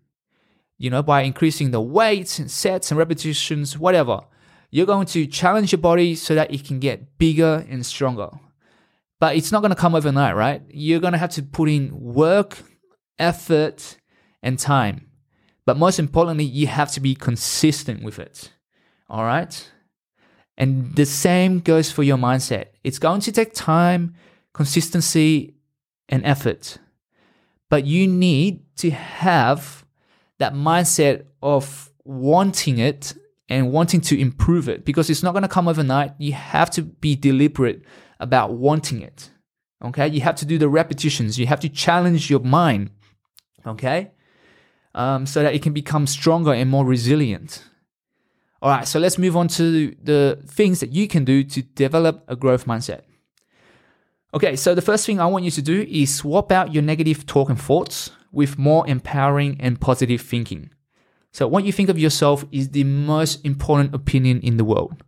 you 0.78 0.90
know, 0.90 1.02
by 1.02 1.22
increasing 1.22 1.72
the 1.72 1.82
weights 1.82 2.40
and 2.40 2.52
sets 2.52 2.92
and 2.92 2.98
repetitions, 2.98 3.78
whatever 3.78 4.22
you're 4.70 4.86
going 4.86 5.08
to 5.08 5.26
challenge 5.26 5.72
your 5.72 5.80
body 5.80 6.16
so 6.16 6.36
that 6.36 6.54
it 6.54 6.66
can 6.66 6.80
get 6.80 7.18
bigger 7.18 7.66
and 7.70 7.86
stronger. 7.86 8.30
But 9.20 9.36
it's 9.36 9.52
not 9.52 9.62
going 9.62 9.72
to 9.72 9.76
come 9.76 9.96
overnight, 9.96 10.36
right? 10.36 10.62
You're 10.70 11.00
going 11.00 11.14
to 11.14 11.18
have 11.18 11.32
to 11.32 11.44
put 11.44 11.70
in 11.70 12.00
work, 12.00 12.58
effort, 13.18 13.98
and 14.44 14.60
time. 14.60 15.10
But 15.66 15.78
most 15.78 16.00
importantly, 16.00 16.46
you 16.46 16.68
have 16.68 16.92
to 16.92 17.00
be 17.00 17.16
consistent 17.16 18.04
with 18.04 18.20
it. 18.20 18.52
All 19.10 19.24
right? 19.24 19.72
And 20.58 20.96
the 20.96 21.06
same 21.06 21.60
goes 21.60 21.92
for 21.92 22.04
your 22.04 22.18
mindset. 22.18 22.68
It's 22.84 23.00
going 23.00 23.22
to 23.22 23.32
take 23.32 23.54
time, 23.54 24.16
consistency, 24.54 25.56
and 26.10 26.24
effort. 26.26 26.78
But 27.70 27.86
you 27.86 28.08
need 28.08 28.64
to 28.78 28.92
have 28.92 29.86
that 30.40 30.54
mindset 30.54 31.26
of 31.42 31.92
wanting 32.04 32.78
it 32.80 33.14
and 33.50 33.72
wanting 33.72 34.02
to 34.02 34.20
improve 34.20 34.70
it 34.70 34.86
because 34.86 35.10
it's 35.10 35.24
not 35.24 35.32
going 35.32 35.44
to 35.44 35.48
come 35.48 35.68
overnight. 35.68 36.14
You 36.18 36.34
have 36.34 36.70
to 36.72 36.82
be 36.82 37.16
deliberate 37.16 37.84
about 38.20 38.54
wanting 38.54 39.02
it. 39.02 39.30
Okay. 39.84 40.08
You 40.08 40.22
have 40.22 40.36
to 40.36 40.46
do 40.46 40.58
the 40.58 40.70
repetitions. 40.70 41.38
You 41.38 41.48
have 41.48 41.60
to 41.62 41.70
challenge 41.70 42.30
your 42.30 42.40
mind. 42.40 42.92
Okay. 43.66 44.12
Um, 44.96 45.26
so 45.26 45.44
that 45.44 45.54
it 45.54 45.62
can 45.62 45.74
become 45.74 46.08
stronger 46.08 46.54
and 46.54 46.70
more 46.70 46.86
resilient. 46.86 47.64
All 48.60 48.72
right, 48.72 48.88
so 48.88 49.00
let's 49.00 49.20
move 49.20 49.38
on 49.38 49.48
to 49.50 49.96
the 50.02 50.42
things 50.48 50.80
that 50.80 50.92
you 50.92 51.08
can 51.08 51.24
do 51.24 51.44
to 51.44 51.62
develop 51.62 52.24
a 52.28 52.36
growth 52.36 52.66
mindset. 52.66 53.02
Okay, 54.34 54.56
so 54.56 54.76
the 54.76 54.82
first 54.82 55.06
thing 55.06 55.20
I 55.20 55.26
want 55.26 55.46
you 55.46 55.52
to 55.52 55.62
do 55.62 55.86
is 55.90 56.14
swap 56.14 56.52
out 56.52 56.74
your 56.74 56.84
negative 56.84 57.26
talk 57.26 57.50
and 57.50 57.60
thoughts 57.60 58.12
with 58.32 58.58
more 58.58 58.88
empowering 58.88 59.58
and 59.60 59.80
positive 59.80 60.22
thinking. 60.22 60.70
So, 61.32 61.48
what 61.48 61.64
you 61.64 61.72
think 61.72 61.90
of 61.90 62.00
yourself 62.00 62.46
is 62.52 62.70
the 62.70 62.84
most 62.84 63.46
important 63.46 63.96
opinion 63.96 64.42
in 64.42 64.58
the 64.58 64.66
world. 64.66 65.04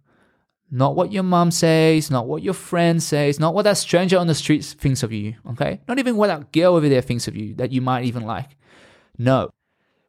Not 0.72 0.96
what 0.96 1.12
your 1.12 1.24
mom 1.24 1.52
says, 1.52 2.12
not 2.12 2.28
what 2.28 2.44
your 2.44 2.54
friend 2.54 3.02
says, 3.02 3.40
not 3.40 3.54
what 3.54 3.64
that 3.64 3.78
stranger 3.78 4.18
on 4.18 4.28
the 4.28 4.36
street 4.36 4.64
thinks 4.64 5.02
of 5.02 5.12
you, 5.12 5.36
okay? 5.52 5.82
Not 5.88 5.98
even 5.98 6.16
what 6.16 6.28
that 6.28 6.52
girl 6.52 6.76
over 6.76 6.88
there 6.88 7.02
thinks 7.02 7.28
of 7.28 7.36
you 7.36 7.56
that 7.56 7.72
you 7.72 7.82
might 7.82 8.06
even 8.06 8.24
like. 8.24 8.56
No. 9.18 9.50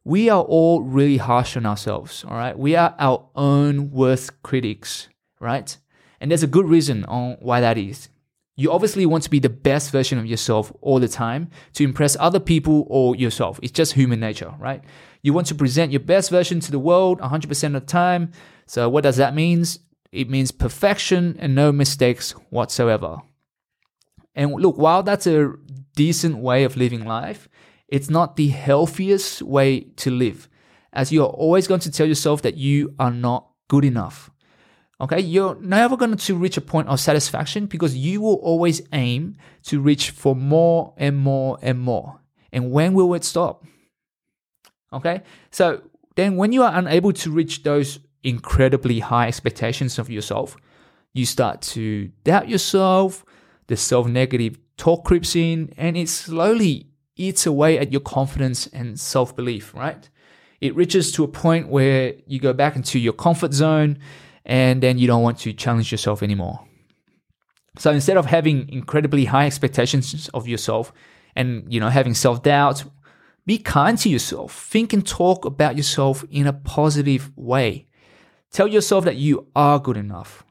We 0.04 0.28
are 0.28 0.42
all 0.42 0.82
really 0.82 1.16
harsh 1.16 1.56
on 1.56 1.66
ourselves, 1.66 2.24
all 2.24 2.36
right? 2.36 2.58
We 2.58 2.76
are 2.76 2.94
our 2.98 3.28
own 3.34 3.90
worst 3.90 4.42
critics, 4.42 5.08
right? 5.40 5.76
And 6.20 6.30
there's 6.30 6.42
a 6.42 6.46
good 6.46 6.66
reason 6.66 7.04
on 7.06 7.38
why 7.40 7.60
that 7.60 7.78
is. 7.78 8.08
You 8.56 8.72
obviously 8.72 9.06
want 9.06 9.22
to 9.24 9.30
be 9.30 9.38
the 9.38 9.48
best 9.48 9.90
version 9.90 10.18
of 10.18 10.26
yourself 10.26 10.72
all 10.80 11.00
the 11.00 11.08
time 11.08 11.48
to 11.74 11.84
impress 11.84 12.16
other 12.20 12.40
people 12.40 12.86
or 12.88 13.16
yourself. 13.16 13.58
It's 13.62 13.72
just 13.72 13.94
human 13.94 14.20
nature, 14.20 14.54
right? 14.58 14.82
You 15.22 15.32
want 15.32 15.46
to 15.48 15.54
present 15.54 15.92
your 15.92 16.00
best 16.00 16.30
version 16.30 16.60
to 16.60 16.70
the 16.70 16.78
world 16.78 17.20
100% 17.20 17.64
of 17.64 17.72
the 17.72 17.80
time. 17.80 18.32
So, 18.66 18.88
what 18.88 19.02
does 19.02 19.16
that 19.16 19.34
mean? 19.34 19.64
It 20.12 20.28
means 20.28 20.50
perfection 20.50 21.36
and 21.38 21.54
no 21.54 21.72
mistakes 21.72 22.32
whatsoever. 22.50 23.18
And 24.34 24.52
look, 24.52 24.76
while 24.76 25.02
that's 25.02 25.26
a 25.26 25.52
decent 25.94 26.38
way 26.38 26.64
of 26.64 26.76
living 26.76 27.04
life, 27.04 27.48
it's 27.88 28.10
not 28.10 28.36
the 28.36 28.48
healthiest 28.48 29.42
way 29.42 29.80
to 29.96 30.10
live, 30.10 30.48
as 30.92 31.10
you 31.12 31.22
are 31.22 31.28
always 31.28 31.66
going 31.66 31.80
to 31.80 31.90
tell 31.90 32.06
yourself 32.06 32.42
that 32.42 32.56
you 32.56 32.94
are 32.98 33.10
not 33.10 33.48
good 33.68 33.84
enough. 33.84 34.30
Okay, 35.00 35.20
you're 35.20 35.54
never 35.60 35.96
going 35.96 36.14
to 36.14 36.36
reach 36.36 36.58
a 36.58 36.60
point 36.60 36.88
of 36.88 37.00
satisfaction 37.00 37.64
because 37.64 37.96
you 37.96 38.20
will 38.20 38.34
always 38.34 38.82
aim 38.92 39.36
to 39.62 39.80
reach 39.80 40.10
for 40.10 40.36
more 40.36 40.92
and 40.98 41.16
more 41.16 41.58
and 41.62 41.80
more. 41.80 42.20
And 42.52 42.70
when 42.70 42.92
will 42.92 43.14
it 43.14 43.24
stop? 43.24 43.64
Okay, 44.92 45.22
so 45.50 45.82
then 46.16 46.36
when 46.36 46.52
you 46.52 46.62
are 46.62 46.76
unable 46.76 47.12
to 47.14 47.30
reach 47.30 47.62
those 47.62 48.00
incredibly 48.22 48.98
high 48.98 49.28
expectations 49.28 49.98
of 49.98 50.10
yourself, 50.10 50.56
you 51.14 51.24
start 51.24 51.62
to 51.62 52.08
doubt 52.24 52.48
yourself, 52.48 53.24
the 53.68 53.76
self 53.76 54.06
negative 54.06 54.58
talk 54.76 55.04
creeps 55.04 55.34
in, 55.34 55.72
and 55.78 55.96
it 55.96 56.10
slowly 56.10 56.88
eats 57.16 57.46
away 57.46 57.78
at 57.78 57.90
your 57.90 58.00
confidence 58.00 58.66
and 58.66 59.00
self 59.00 59.34
belief, 59.34 59.72
right? 59.72 60.10
It 60.60 60.76
reaches 60.76 61.10
to 61.12 61.24
a 61.24 61.28
point 61.28 61.68
where 61.68 62.14
you 62.26 62.38
go 62.38 62.52
back 62.52 62.76
into 62.76 62.98
your 62.98 63.14
comfort 63.14 63.54
zone 63.54 63.98
and 64.50 64.82
then 64.82 64.98
you 64.98 65.06
don't 65.06 65.22
want 65.22 65.38
to 65.38 65.52
challenge 65.52 65.92
yourself 65.92 66.24
anymore. 66.24 66.66
So 67.78 67.92
instead 67.92 68.16
of 68.16 68.26
having 68.26 68.68
incredibly 68.68 69.26
high 69.26 69.46
expectations 69.46 70.28
of 70.34 70.48
yourself 70.48 70.92
and 71.36 71.72
you 71.72 71.78
know 71.78 71.88
having 71.88 72.14
self-doubt, 72.14 72.84
be 73.46 73.58
kind 73.58 73.96
to 73.98 74.08
yourself. 74.08 74.66
Think 74.68 74.92
and 74.92 75.06
talk 75.06 75.44
about 75.44 75.76
yourself 75.76 76.24
in 76.30 76.48
a 76.48 76.52
positive 76.52 77.30
way. 77.36 77.86
Tell 78.50 78.66
yourself 78.66 79.04
that 79.04 79.16
you 79.16 79.46
are 79.54 79.78
good 79.78 79.96
enough. 79.96 80.44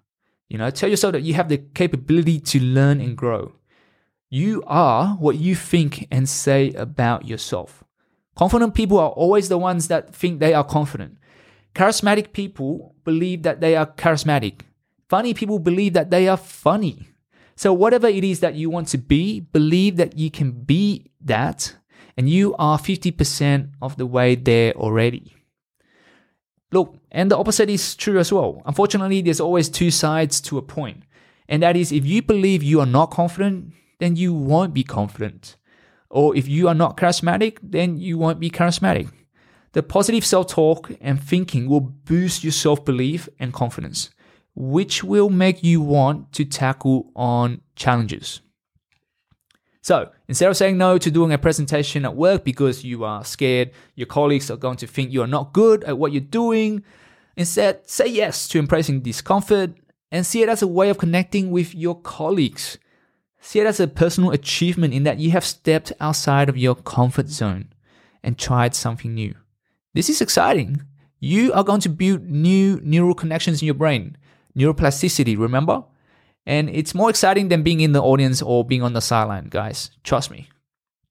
You 0.48 0.58
know, 0.58 0.70
tell 0.72 0.90
yourself 0.90 1.12
that 1.12 1.24
you 1.24 1.34
have 1.34 1.50
the 1.50 1.58
capability 1.58 2.40
to 2.40 2.60
learn 2.62 3.02
and 3.02 3.18
grow. 3.18 3.52
You 4.30 4.64
are 4.66 5.10
what 5.20 5.38
you 5.38 5.56
think 5.56 6.08
and 6.10 6.28
say 6.28 6.72
about 6.74 7.28
yourself. 7.28 7.84
Confident 8.36 8.74
people 8.74 8.98
are 8.98 9.10
always 9.10 9.50
the 9.50 9.58
ones 9.58 9.90
that 9.90 10.16
think 10.16 10.40
they 10.40 10.54
are 10.54 10.64
confident. 10.64 11.18
Charismatic 11.76 12.34
people 12.34 12.96
believe 13.04 13.44
that 13.44 13.62
they 13.62 13.76
are 13.76 13.86
charismatic. 13.86 14.62
Funny 15.08 15.34
people 15.34 15.60
believe 15.60 15.94
that 15.94 16.12
they 16.12 16.28
are 16.28 16.38
funny. 16.38 17.10
So, 17.56 17.74
whatever 17.74 18.08
it 18.08 18.24
is 18.24 18.40
that 18.40 18.56
you 18.56 18.70
want 18.70 18.88
to 18.90 18.98
be, 18.98 19.42
believe 19.42 19.98
that 19.98 20.18
you 20.18 20.32
can 20.32 20.52
be 20.52 21.12
that, 21.22 21.76
and 22.16 22.30
you 22.30 22.56
are 22.58 22.78
50% 22.78 23.72
of 23.82 23.98
the 23.98 24.06
way 24.06 24.36
there 24.36 24.74
already. 24.74 25.36
Look, 26.72 26.96
and 27.12 27.32
the 27.32 27.38
opposite 27.38 27.70
is 27.70 27.96
true 27.96 28.20
as 28.20 28.32
well. 28.32 28.62
Unfortunately, 28.66 29.22
there's 29.22 29.40
always 29.40 29.70
two 29.70 29.92
sides 29.92 30.40
to 30.42 30.58
a 30.58 30.62
point. 30.62 31.04
And 31.48 31.64
that 31.64 31.76
is 31.76 31.92
if 31.92 32.06
you 32.06 32.22
believe 32.22 32.62
you 32.62 32.80
are 32.80 32.86
not 32.86 33.12
confident, 33.12 33.74
then 34.00 34.16
you 34.16 34.34
won't 34.34 34.74
be 34.74 34.84
confident. 34.84 35.56
Or 36.10 36.36
if 36.36 36.48
you 36.48 36.68
are 36.68 36.76
not 36.76 36.96
charismatic, 36.96 37.58
then 37.64 37.98
you 37.98 38.18
won't 38.18 38.40
be 38.40 38.50
charismatic. 38.50 39.10
The 39.74 39.84
positive 39.84 40.26
self 40.26 40.48
talk 40.48 40.92
and 41.00 41.22
thinking 41.22 41.68
will 41.68 41.82
boost 41.82 42.44
your 42.44 42.52
self 42.52 42.84
belief 42.84 43.30
and 43.40 43.54
confidence, 43.54 44.10
which 44.56 45.04
will 45.04 45.30
make 45.30 45.64
you 45.64 45.82
want 45.82 46.32
to 46.34 46.46
tackle 46.46 47.12
on 47.16 47.62
challenges. 47.76 48.42
So 49.82 50.12
instead 50.28 50.50
of 50.50 50.58
saying 50.58 50.78
no 50.78 50.98
to 50.98 51.12
doing 51.12 51.32
a 51.32 51.38
presentation 51.38 52.06
at 52.06 52.16
work 52.16 52.44
because 52.44 52.84
you 52.84 53.04
are 53.04 53.24
scared 53.24 53.72
your 53.96 54.08
colleagues 54.08 54.52
are 54.52 54.58
going 54.58 54.78
to 54.78 54.88
think 54.88 55.12
you 55.12 55.22
are 55.22 55.28
not 55.28 55.54
good 55.54 55.84
at 55.84 55.98
what 55.98 56.12
you're 56.12 56.22
doing, 56.22 56.84
instead 57.38 57.88
say 57.90 58.08
yes 58.08 58.48
to 58.50 58.60
embracing 58.60 59.02
discomfort 59.02 59.72
and 60.12 60.26
see 60.26 60.42
it 60.42 60.50
as 60.50 60.62
a 60.62 60.68
way 60.68 60.90
of 60.90 60.98
connecting 60.98 61.52
with 61.52 61.74
your 61.76 62.00
colleagues. 62.02 62.78
See 63.40 63.60
it 63.60 63.68
as 63.68 63.80
a 63.80 63.88
personal 63.88 64.32
achievement 64.32 64.94
in 64.94 65.04
that 65.04 65.20
you 65.20 65.32
have 65.32 65.46
stepped 65.46 65.94
outside 66.02 66.50
of 66.50 66.58
your 66.58 66.76
comfort 66.76 67.30
zone 67.30 67.72
and 68.22 68.38
tried 68.38 68.76
something 68.76 69.14
new. 69.14 69.36
This 69.94 70.10
is 70.10 70.22
exciting. 70.22 70.84
You 71.20 71.52
are 71.54 71.64
going 71.64 71.82
to 71.82 71.90
build 71.90 72.24
new 72.24 72.80
neural 72.84 73.16
connections 73.16 73.62
in 73.62 73.66
your 73.66 73.76
brain. 73.76 74.18
Neuroplasticity, 74.56 75.38
remember? 75.38 75.84
And 76.46 76.70
it's 76.70 76.96
more 76.96 77.10
exciting 77.10 77.50
than 77.50 77.64
being 77.64 77.82
in 77.82 77.92
the 77.92 78.02
audience 78.02 78.42
or 78.42 78.64
being 78.64 78.82
on 78.82 78.94
the 78.94 79.02
sideline, 79.02 79.48
guys. 79.50 79.92
Trust 80.04 80.32
me. 80.32 80.50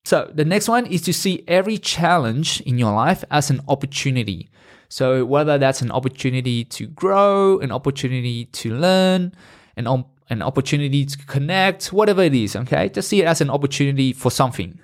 So, 0.05 0.31
the 0.33 0.45
next 0.45 0.69
one 0.69 0.87
is 0.87 1.03
to 1.03 1.13
see 1.13 1.45
every 1.47 1.77
challenge 1.77 2.61
in 2.63 2.79
your 2.79 2.93
life 2.93 3.25
as 3.31 3.51
an 3.51 3.61
opportunity. 3.69 4.49
So, 4.89 5.25
whether 5.25 5.59
that's 5.59 5.83
an 5.83 5.91
opportunity 5.91 6.65
to 6.65 6.87
grow, 6.87 7.59
an 7.59 7.71
opportunity 7.71 8.47
to 8.47 8.75
learn, 8.75 9.35
an, 9.77 10.05
an 10.31 10.41
opportunity 10.41 11.05
to 11.05 11.19
connect, 11.27 11.93
whatever 11.93 12.23
it 12.23 12.35
is, 12.35 12.57
okay? 12.57 12.89
Just 12.89 13.09
see 13.09 13.21
it 13.21 13.27
as 13.27 13.41
an 13.41 13.51
opportunity 13.51 14.13
for 14.13 14.31
something. 14.31 14.81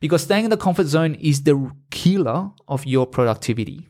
Because 0.00 0.22
staying 0.22 0.44
in 0.44 0.50
the 0.50 0.56
comfort 0.56 0.86
zone 0.86 1.14
is 1.14 1.42
the 1.42 1.72
killer 1.90 2.50
of 2.66 2.86
your 2.86 3.06
productivity. 3.06 3.88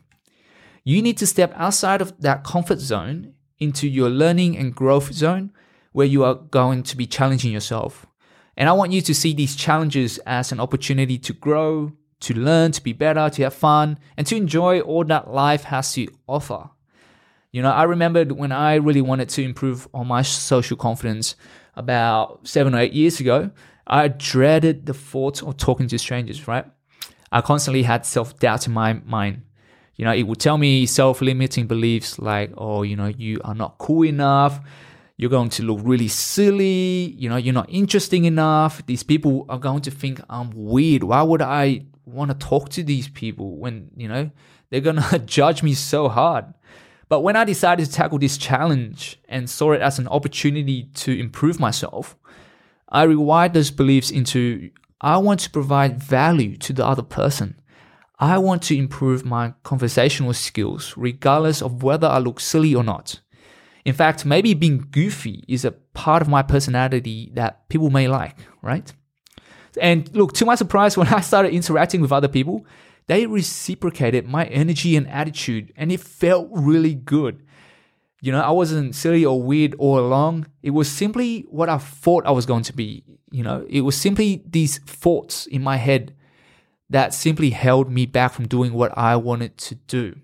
You 0.83 1.01
need 1.01 1.17
to 1.17 1.27
step 1.27 1.53
outside 1.55 2.01
of 2.01 2.19
that 2.21 2.43
comfort 2.43 2.79
zone 2.79 3.33
into 3.59 3.87
your 3.87 4.09
learning 4.09 4.57
and 4.57 4.73
growth 4.73 5.13
zone 5.13 5.51
where 5.91 6.07
you 6.07 6.23
are 6.23 6.35
going 6.35 6.83
to 6.83 6.97
be 6.97 7.05
challenging 7.05 7.51
yourself. 7.51 8.05
And 8.57 8.67
I 8.67 8.73
want 8.73 8.91
you 8.91 9.01
to 9.01 9.13
see 9.13 9.33
these 9.33 9.55
challenges 9.55 10.17
as 10.25 10.51
an 10.51 10.59
opportunity 10.59 11.17
to 11.19 11.33
grow, 11.33 11.93
to 12.21 12.33
learn, 12.33 12.71
to 12.73 12.83
be 12.83 12.93
better, 12.93 13.29
to 13.29 13.43
have 13.43 13.53
fun, 13.53 13.99
and 14.17 14.25
to 14.27 14.35
enjoy 14.35 14.81
all 14.81 15.03
that 15.05 15.31
life 15.31 15.63
has 15.63 15.93
to 15.93 16.07
offer. 16.27 16.69
You 17.51 17.61
know, 17.61 17.71
I 17.71 17.83
remembered 17.83 18.31
when 18.31 18.51
I 18.51 18.75
really 18.75 19.01
wanted 19.01 19.29
to 19.29 19.43
improve 19.43 19.87
on 19.93 20.07
my 20.07 20.21
social 20.21 20.77
confidence 20.77 21.35
about 21.75 22.47
seven 22.47 22.75
or 22.75 22.79
eight 22.79 22.93
years 22.93 23.19
ago, 23.19 23.51
I 23.89 24.07
dreaded 24.09 24.85
the 24.85 24.93
thought 24.93 25.41
of 25.43 25.57
talking 25.57 25.87
to 25.87 25.97
strangers, 25.97 26.47
right? 26.47 26.65
I 27.31 27.41
constantly 27.41 27.83
had 27.83 28.05
self 28.05 28.37
doubt 28.39 28.67
in 28.67 28.73
my 28.73 28.93
mind. 28.93 29.43
You 29.95 30.05
know, 30.05 30.13
it 30.13 30.23
would 30.23 30.39
tell 30.39 30.57
me 30.57 30.85
self 30.85 31.21
limiting 31.21 31.67
beliefs 31.67 32.19
like, 32.19 32.51
oh, 32.57 32.83
you 32.83 32.95
know, 32.95 33.07
you 33.07 33.41
are 33.43 33.55
not 33.55 33.77
cool 33.77 34.05
enough 34.05 34.61
you're 35.19 35.29
going 35.29 35.49
to 35.49 35.63
look 35.63 35.81
really 35.83 36.07
silly, 36.07 37.13
you 37.17 37.27
know, 37.27 37.35
you're 37.35 37.53
not 37.53 37.69
interesting 37.69 38.23
enough. 38.23 38.85
These 38.85 39.03
people 39.03 39.45
are 39.49 39.59
going 39.59 39.81
to 39.81 39.91
think 39.91 40.21
I'm 40.29 40.49
weird. 40.51 41.03
Why 41.03 41.21
would 41.21 41.41
I 41.41 41.81
want 42.05 42.31
to 42.31 42.37
talk 42.37 42.69
to 42.69 42.83
these 42.83 43.09
people 43.09 43.57
when, 43.57 43.91
you 43.97 44.07
know, 44.07 44.31
they're 44.69 44.79
going 44.79 44.95
to 45.09 45.19
judge 45.19 45.61
me 45.61 45.73
so 45.73 46.07
hard? 46.07 46.45
But 47.09 47.19
when 47.19 47.35
I 47.35 47.43
decided 47.43 47.85
to 47.85 47.91
tackle 47.91 48.17
this 48.17 48.37
challenge 48.37 49.19
and 49.27 49.49
saw 49.49 49.73
it 49.73 49.81
as 49.81 49.99
an 49.99 50.07
opportunity 50.07 50.83
to 50.83 51.19
improve 51.19 51.59
myself, 51.59 52.15
I 52.89 53.05
rewired 53.05 53.53
those 53.53 53.71
beliefs 53.71 54.11
into 54.11 54.71
I 55.01 55.17
want 55.17 55.39
to 55.41 55.49
provide 55.49 56.01
value 56.01 56.57
to 56.57 56.73
the 56.73 56.85
other 56.85 57.03
person. 57.03 57.59
I 58.19 58.37
want 58.37 58.61
to 58.63 58.77
improve 58.77 59.25
my 59.25 59.53
conversational 59.63 60.33
skills, 60.33 60.93
regardless 60.97 61.61
of 61.61 61.83
whether 61.83 62.07
I 62.07 62.17
look 62.17 62.41
silly 62.41 62.75
or 62.75 62.83
not. 62.83 63.21
In 63.85 63.93
fact, 63.93 64.25
maybe 64.25 64.53
being 64.53 64.87
goofy 64.91 65.45
is 65.47 65.63
a 65.63 65.71
part 65.71 66.21
of 66.21 66.27
my 66.27 66.41
personality 66.41 67.31
that 67.33 67.69
people 67.69 67.89
may 67.89 68.09
like, 68.09 68.35
right? 68.61 68.91
And 69.79 70.13
look, 70.13 70.33
to 70.33 70.45
my 70.45 70.55
surprise, 70.55 70.97
when 70.97 71.07
I 71.07 71.21
started 71.21 71.53
interacting 71.53 72.01
with 72.01 72.11
other 72.11 72.27
people, 72.27 72.65
they 73.07 73.25
reciprocated 73.25 74.27
my 74.27 74.45
energy 74.45 74.95
and 74.95 75.07
attitude, 75.07 75.73
and 75.75 75.91
it 75.91 76.01
felt 76.01 76.49
really 76.51 76.93
good. 76.93 77.41
You 78.21 78.31
know, 78.31 78.41
I 78.41 78.51
wasn't 78.51 78.95
silly 78.95 79.23
or 79.23 79.41
weird 79.41 79.75
all 79.79 79.99
along. 79.99 80.47
It 80.61 80.71
was 80.71 80.91
simply 80.91 81.41
what 81.49 81.69
I 81.69 81.77
thought 81.77 82.25
I 82.25 82.31
was 82.31 82.45
going 82.45 82.63
to 82.63 82.73
be. 82.73 83.03
You 83.31 83.43
know, 83.43 83.65
it 83.69 83.81
was 83.81 83.95
simply 83.95 84.43
these 84.45 84.79
thoughts 84.79 85.45
in 85.45 85.63
my 85.63 85.77
head 85.77 86.13
that 86.89 87.13
simply 87.13 87.51
held 87.51 87.89
me 87.89 88.05
back 88.05 88.33
from 88.33 88.47
doing 88.47 88.73
what 88.73 88.97
I 88.97 89.15
wanted 89.15 89.57
to 89.57 89.75
do. 89.75 90.15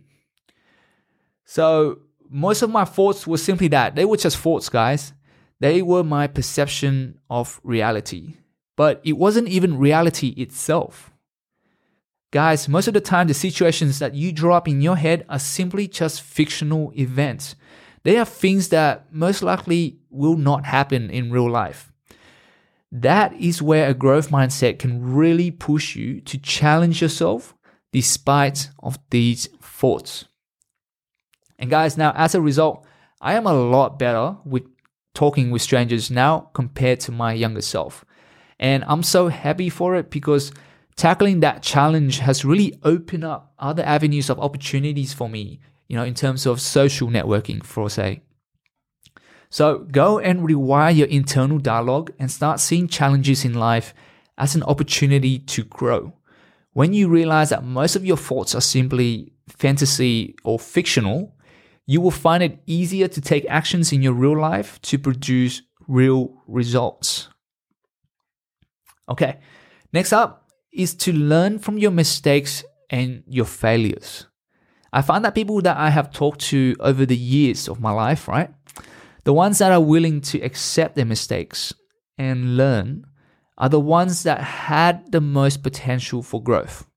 So, 1.46 2.00
most 2.30 2.64
of 2.64 2.72
my 2.72 2.86
thoughts 2.86 3.28
were 3.28 3.38
simply 3.38 3.68
that. 3.70 3.96
They 3.96 4.04
were 4.04 4.18
just 4.18 4.38
thoughts, 4.38 4.68
guys. 4.68 5.14
They 5.60 5.82
were 5.82 6.04
my 6.04 6.28
perception 6.28 7.20
of 7.30 7.62
reality. 7.64 8.34
But 8.76 9.00
it 9.06 9.14
wasn't 9.14 9.48
even 9.48 9.78
reality 9.78 10.30
itself. 10.30 11.12
Guys, 12.32 12.68
most 12.68 12.88
of 12.88 12.94
the 12.94 13.00
time, 13.00 13.28
the 13.28 13.34
situations 13.34 14.00
that 14.00 14.16
you 14.16 14.34
draw 14.34 14.58
up 14.58 14.68
in 14.68 14.82
your 14.82 14.98
head 14.98 15.26
are 15.30 15.40
simply 15.40 15.88
just 15.88 16.22
fictional 16.22 16.92
events. 16.98 17.56
They 18.06 18.20
are 18.20 18.26
things 18.26 18.70
that 18.70 19.12
most 19.12 19.42
likely 19.42 19.98
will 20.12 20.38
not 20.38 20.64
happen 20.64 21.10
in 21.10 21.32
real 21.32 21.50
life. 21.50 21.92
That 22.92 23.34
is 23.34 23.64
where 23.64 23.90
a 23.90 23.96
growth 23.96 24.30
mindset 24.30 24.78
can 24.78 25.16
really 25.16 25.50
push 25.50 25.96
you 25.96 26.22
to 26.22 26.38
challenge 26.38 27.02
yourself 27.02 27.56
despite 27.92 28.70
of 28.84 29.00
these 29.10 29.48
thoughts. 29.60 30.26
And 31.58 31.72
guys, 31.72 31.98
now 31.98 32.14
as 32.16 32.36
a 32.36 32.42
result, 32.42 32.86
I 33.22 33.34
am 33.34 33.48
a 33.48 33.60
lot 33.60 33.98
better 33.98 34.38
with 34.46 34.68
talking 35.16 35.50
with 35.50 35.64
strangers 35.64 36.12
now 36.12 36.52
compared 36.54 37.00
to 37.02 37.12
my 37.12 37.34
younger 37.34 37.62
self. 37.62 38.06
And 38.60 38.84
I'm 38.88 39.02
so 39.02 39.30
happy 39.30 39.70
for 39.70 39.96
it 39.96 40.12
because 40.12 40.52
tackling 40.96 41.40
that 41.40 41.64
challenge 41.64 42.20
has 42.20 42.46
really 42.46 42.78
opened 42.84 43.24
up 43.24 43.56
other 43.58 43.82
avenues 43.82 44.30
of 44.30 44.40
opportunities 44.40 45.12
for 45.12 45.28
me, 45.28 45.60
you 45.88 45.96
know, 45.96 46.04
in 46.04 46.14
terms 46.14 46.46
of 46.46 46.62
social 46.62 47.10
networking, 47.10 47.64
for 47.64 47.90
say. 47.90 48.22
So 49.50 49.80
go 49.80 50.20
and 50.20 50.42
rewire 50.42 50.96
your 50.96 51.08
internal 51.08 51.60
dialogue 51.60 52.12
and 52.20 52.30
start 52.30 52.60
seeing 52.60 52.88
challenges 52.88 53.46
in 53.46 53.54
life 53.54 53.94
as 54.38 54.56
an 54.56 54.64
opportunity 54.64 55.40
to 55.40 55.64
grow. 55.64 56.14
When 56.74 56.94
you 56.94 57.08
realize 57.08 57.52
that 57.52 57.64
most 57.64 57.96
of 57.96 58.06
your 58.06 58.18
thoughts 58.18 58.54
are 58.54 58.62
simply 58.62 59.32
fantasy 59.48 60.36
or 60.44 60.60
fictional, 60.60 61.36
you 61.86 62.02
will 62.02 62.12
find 62.12 62.44
it 62.44 62.60
easier 62.66 63.08
to 63.08 63.22
take 63.22 63.46
actions 63.48 63.94
in 63.94 64.02
your 64.02 64.14
real 64.14 64.38
life 64.38 64.82
to 64.82 64.98
produce 65.00 65.62
real 65.88 66.34
results. 66.48 67.30
Okay, 69.08 69.38
next 69.94 70.12
up 70.12 70.50
is 70.74 70.96
to 70.96 71.14
learn 71.14 71.60
from 71.60 71.78
your 71.78 71.92
mistakes 71.92 72.64
and 72.90 73.24
your 73.28 73.46
failures. 73.46 74.26
I 74.96 75.02
find 75.02 75.26
that 75.26 75.36
people 75.36 75.62
that 75.62 75.76
I 75.76 75.90
have 75.90 76.14
talked 76.14 76.40
to 76.52 76.74
over 76.80 77.06
the 77.06 77.18
years 77.18 77.68
of 77.68 77.82
my 77.82 77.92
life, 77.92 78.30
right? 78.30 78.50
The 79.26 79.34
ones 79.34 79.58
that 79.58 79.74
are 79.74 79.82
willing 79.82 80.22
to 80.22 80.40
accept 80.40 80.96
their 80.96 81.06
mistakes 81.06 81.74
and 82.18 82.56
learn 82.56 83.06
are 83.58 83.68
the 83.68 83.80
ones 83.80 84.24
that 84.24 84.40
had 84.40 85.12
the 85.12 85.20
most 85.20 85.64
potential 85.64 86.24
for 86.24 86.42
growth. 86.42 86.88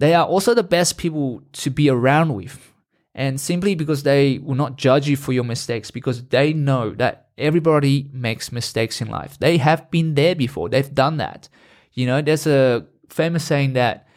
They 0.00 0.12
are 0.12 0.26
also 0.26 0.54
the 0.54 0.64
best 0.64 0.98
people 0.98 1.42
to 1.52 1.70
be 1.70 1.88
around 1.88 2.34
with. 2.34 2.72
And 3.14 3.40
simply 3.40 3.76
because 3.76 4.02
they 4.02 4.38
will 4.38 4.56
not 4.56 4.76
judge 4.76 5.08
you 5.08 5.16
for 5.16 5.32
your 5.32 5.44
mistakes, 5.44 5.92
because 5.92 6.24
they 6.24 6.52
know 6.52 6.90
that 6.94 7.28
everybody 7.38 8.10
makes 8.12 8.50
mistakes 8.50 9.00
in 9.00 9.08
life. 9.08 9.38
They 9.38 9.58
have 9.58 9.88
been 9.92 10.14
there 10.14 10.34
before, 10.34 10.68
they've 10.68 10.94
done 10.94 11.18
that. 11.18 11.48
You 11.92 12.06
know, 12.06 12.22
there's 12.22 12.48
a 12.48 12.86
famous 13.08 13.44
saying 13.44 13.74
that 13.74 14.08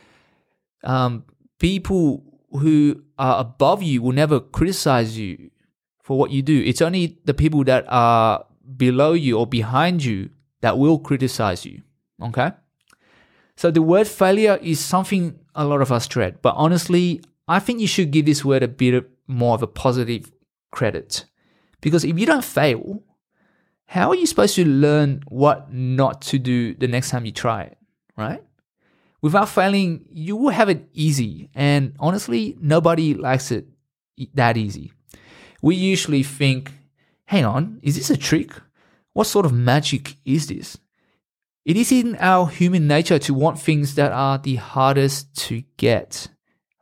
um, 0.83 1.25
people 1.59 2.30
who 2.51 3.03
are 3.17 3.39
above 3.39 3.81
you 3.83 4.01
will 4.01 4.11
never 4.11 4.39
criticize 4.39 5.17
you 5.17 5.51
for 6.03 6.17
what 6.17 6.31
you 6.31 6.41
do. 6.41 6.61
It's 6.65 6.81
only 6.81 7.19
the 7.25 7.33
people 7.33 7.63
that 7.65 7.85
are 7.87 8.45
below 8.77 9.13
you 9.13 9.37
or 9.37 9.47
behind 9.47 10.03
you 10.03 10.29
that 10.61 10.77
will 10.77 10.99
criticize 10.99 11.65
you. 11.65 11.81
Okay? 12.21 12.51
So 13.55 13.71
the 13.71 13.81
word 13.81 14.07
failure 14.07 14.57
is 14.61 14.79
something 14.79 15.39
a 15.55 15.65
lot 15.65 15.81
of 15.81 15.91
us 15.91 16.07
dread, 16.07 16.41
but 16.41 16.55
honestly, 16.55 17.21
I 17.47 17.59
think 17.59 17.79
you 17.79 17.87
should 17.87 18.11
give 18.11 18.25
this 18.25 18.45
word 18.45 18.63
a 18.63 18.67
bit 18.67 19.09
more 19.27 19.55
of 19.55 19.61
a 19.61 19.67
positive 19.67 20.31
credit. 20.71 21.25
Because 21.81 22.03
if 22.03 22.17
you 22.17 22.25
don't 22.25 22.45
fail, 22.45 23.03
how 23.85 24.09
are 24.09 24.15
you 24.15 24.25
supposed 24.25 24.55
to 24.55 24.65
learn 24.65 25.23
what 25.27 25.73
not 25.73 26.21
to 26.23 26.39
do 26.39 26.73
the 26.75 26.87
next 26.87 27.09
time 27.09 27.25
you 27.25 27.31
try 27.31 27.63
it, 27.63 27.77
right? 28.15 28.41
Without 29.21 29.49
failing, 29.49 30.05
you 30.11 30.35
will 30.35 30.49
have 30.49 30.69
it 30.69 30.87
easy. 30.93 31.49
And 31.53 31.95
honestly, 31.99 32.57
nobody 32.59 33.13
likes 33.13 33.51
it 33.51 33.67
that 34.33 34.57
easy. 34.57 34.91
We 35.61 35.75
usually 35.75 36.23
think, 36.23 36.71
hang 37.25 37.45
on, 37.45 37.79
is 37.83 37.95
this 37.95 38.09
a 38.09 38.17
trick? 38.17 38.51
What 39.13 39.27
sort 39.27 39.45
of 39.45 39.53
magic 39.53 40.15
is 40.25 40.47
this? 40.47 40.77
It 41.63 41.77
is 41.77 41.91
in 41.91 42.15
our 42.19 42.47
human 42.47 42.87
nature 42.87 43.19
to 43.19 43.33
want 43.35 43.59
things 43.59 43.93
that 43.95 44.11
are 44.11 44.39
the 44.39 44.55
hardest 44.55 45.35
to 45.47 45.61
get, 45.77 46.27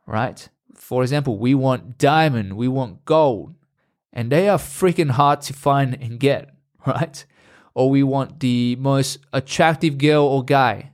right? 0.06 0.48
For 0.74 1.02
example, 1.02 1.36
we 1.36 1.54
want 1.54 1.98
diamond, 1.98 2.54
we 2.56 2.68
want 2.68 3.04
gold, 3.04 3.54
and 4.12 4.32
they 4.32 4.48
are 4.48 4.56
freaking 4.56 5.10
hard 5.10 5.42
to 5.42 5.52
find 5.52 5.98
and 6.00 6.18
get, 6.18 6.54
right? 6.86 7.24
Or 7.74 7.90
we 7.90 8.02
want 8.02 8.40
the 8.40 8.76
most 8.76 9.18
attractive 9.34 9.98
girl 9.98 10.24
or 10.24 10.42
guy, 10.42 10.89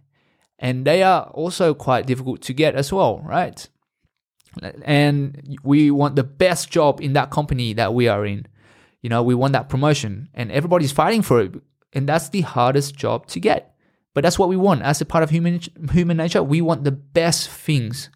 and 0.58 0.84
they 0.84 1.02
are 1.02 1.24
also 1.34 1.74
quite 1.74 2.06
difficult 2.06 2.42
to 2.42 2.52
get 2.52 2.74
as 2.74 2.92
well, 2.92 3.20
right? 3.20 3.68
And 4.84 5.58
we 5.62 5.90
want 5.90 6.16
the 6.16 6.24
best 6.24 6.70
job 6.70 7.00
in 7.00 7.12
that 7.12 7.30
company 7.30 7.74
that 7.74 7.92
we 7.92 8.08
are 8.08 8.24
in. 8.24 8.46
You 9.02 9.10
know, 9.10 9.22
we 9.22 9.34
want 9.34 9.52
that 9.52 9.68
promotion, 9.68 10.28
and 10.34 10.50
everybody's 10.50 10.92
fighting 10.92 11.22
for 11.22 11.40
it, 11.40 11.54
and 11.92 12.08
that's 12.08 12.30
the 12.30 12.40
hardest 12.40 12.96
job 12.96 13.26
to 13.28 13.40
get. 13.40 13.76
But 14.14 14.22
that's 14.22 14.38
what 14.38 14.48
we 14.48 14.56
want 14.56 14.82
as 14.82 15.00
a 15.00 15.04
part 15.04 15.22
of 15.22 15.30
human 15.30 15.60
human 15.92 16.16
nature. 16.16 16.42
We 16.42 16.62
want 16.62 16.84
the 16.84 16.92
best 16.92 17.50
things 17.50 18.08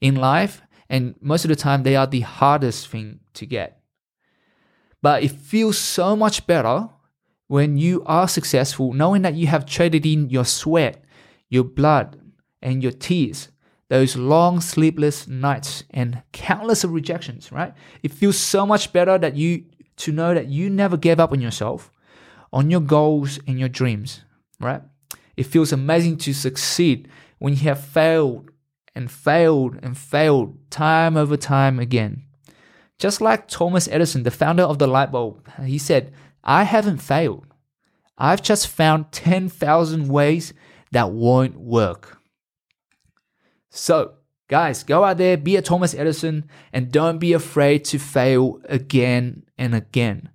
in 0.00 0.16
life, 0.16 0.62
and 0.88 1.14
most 1.20 1.44
of 1.44 1.50
the 1.50 1.56
time 1.56 1.82
they 1.82 1.94
are 1.94 2.06
the 2.06 2.20
hardest 2.20 2.88
thing 2.88 3.20
to 3.34 3.46
get. 3.46 3.82
But 5.02 5.22
it 5.22 5.32
feels 5.32 5.76
so 5.76 6.16
much 6.16 6.46
better 6.46 6.88
when 7.48 7.76
you 7.76 8.02
are 8.06 8.28
successful, 8.28 8.94
knowing 8.94 9.22
that 9.22 9.34
you 9.34 9.46
have 9.46 9.66
traded 9.66 10.06
in 10.06 10.30
your 10.30 10.46
sweat, 10.46 11.01
your 11.52 11.64
blood, 11.64 12.18
and 12.62 12.82
your 12.82 12.92
tears, 12.92 13.48
those 13.88 14.16
long 14.16 14.60
sleepless 14.60 15.28
nights 15.28 15.84
and 15.90 16.22
countless 16.32 16.82
of 16.82 16.92
rejections, 16.92 17.52
right? 17.52 17.74
It 18.02 18.12
feels 18.12 18.38
so 18.38 18.64
much 18.64 18.92
better 18.92 19.18
that 19.18 19.36
you 19.36 19.64
to 19.96 20.12
know 20.12 20.32
that 20.32 20.48
you 20.48 20.70
never 20.70 20.96
gave 20.96 21.20
up 21.20 21.32
on 21.32 21.42
yourself, 21.42 21.92
on 22.52 22.70
your 22.70 22.80
goals 22.80 23.38
and 23.46 23.60
your 23.60 23.68
dreams, 23.68 24.24
right? 24.60 24.80
It 25.36 25.44
feels 25.44 25.72
amazing 25.72 26.16
to 26.18 26.32
succeed 26.32 27.08
when 27.38 27.52
you 27.52 27.60
have 27.64 27.84
failed 27.84 28.50
and 28.94 29.10
failed 29.10 29.78
and 29.82 29.96
failed 29.96 30.56
time 30.70 31.16
over 31.16 31.36
time 31.36 31.78
again. 31.78 32.22
Just 32.98 33.20
like 33.20 33.48
Thomas 33.48 33.88
Edison, 33.88 34.22
the 34.22 34.30
founder 34.30 34.62
of 34.62 34.78
the 34.78 34.86
light 34.86 35.12
bulb, 35.12 35.46
he 35.64 35.76
said, 35.78 36.14
I 36.44 36.62
haven't 36.62 36.98
failed. 36.98 37.46
I've 38.16 38.42
just 38.42 38.68
found 38.68 39.12
10,000 39.12 40.08
ways 40.08 40.54
that 40.92 41.10
won't 41.10 41.58
work. 41.58 42.18
So, 43.70 44.14
guys, 44.48 44.84
go 44.84 45.04
out 45.04 45.18
there, 45.18 45.36
be 45.36 45.56
a 45.56 45.62
Thomas 45.62 45.94
Edison, 45.94 46.48
and 46.72 46.92
don't 46.92 47.18
be 47.18 47.32
afraid 47.32 47.84
to 47.86 47.98
fail 47.98 48.60
again 48.68 49.44
and 49.58 49.74
again. 49.74 50.28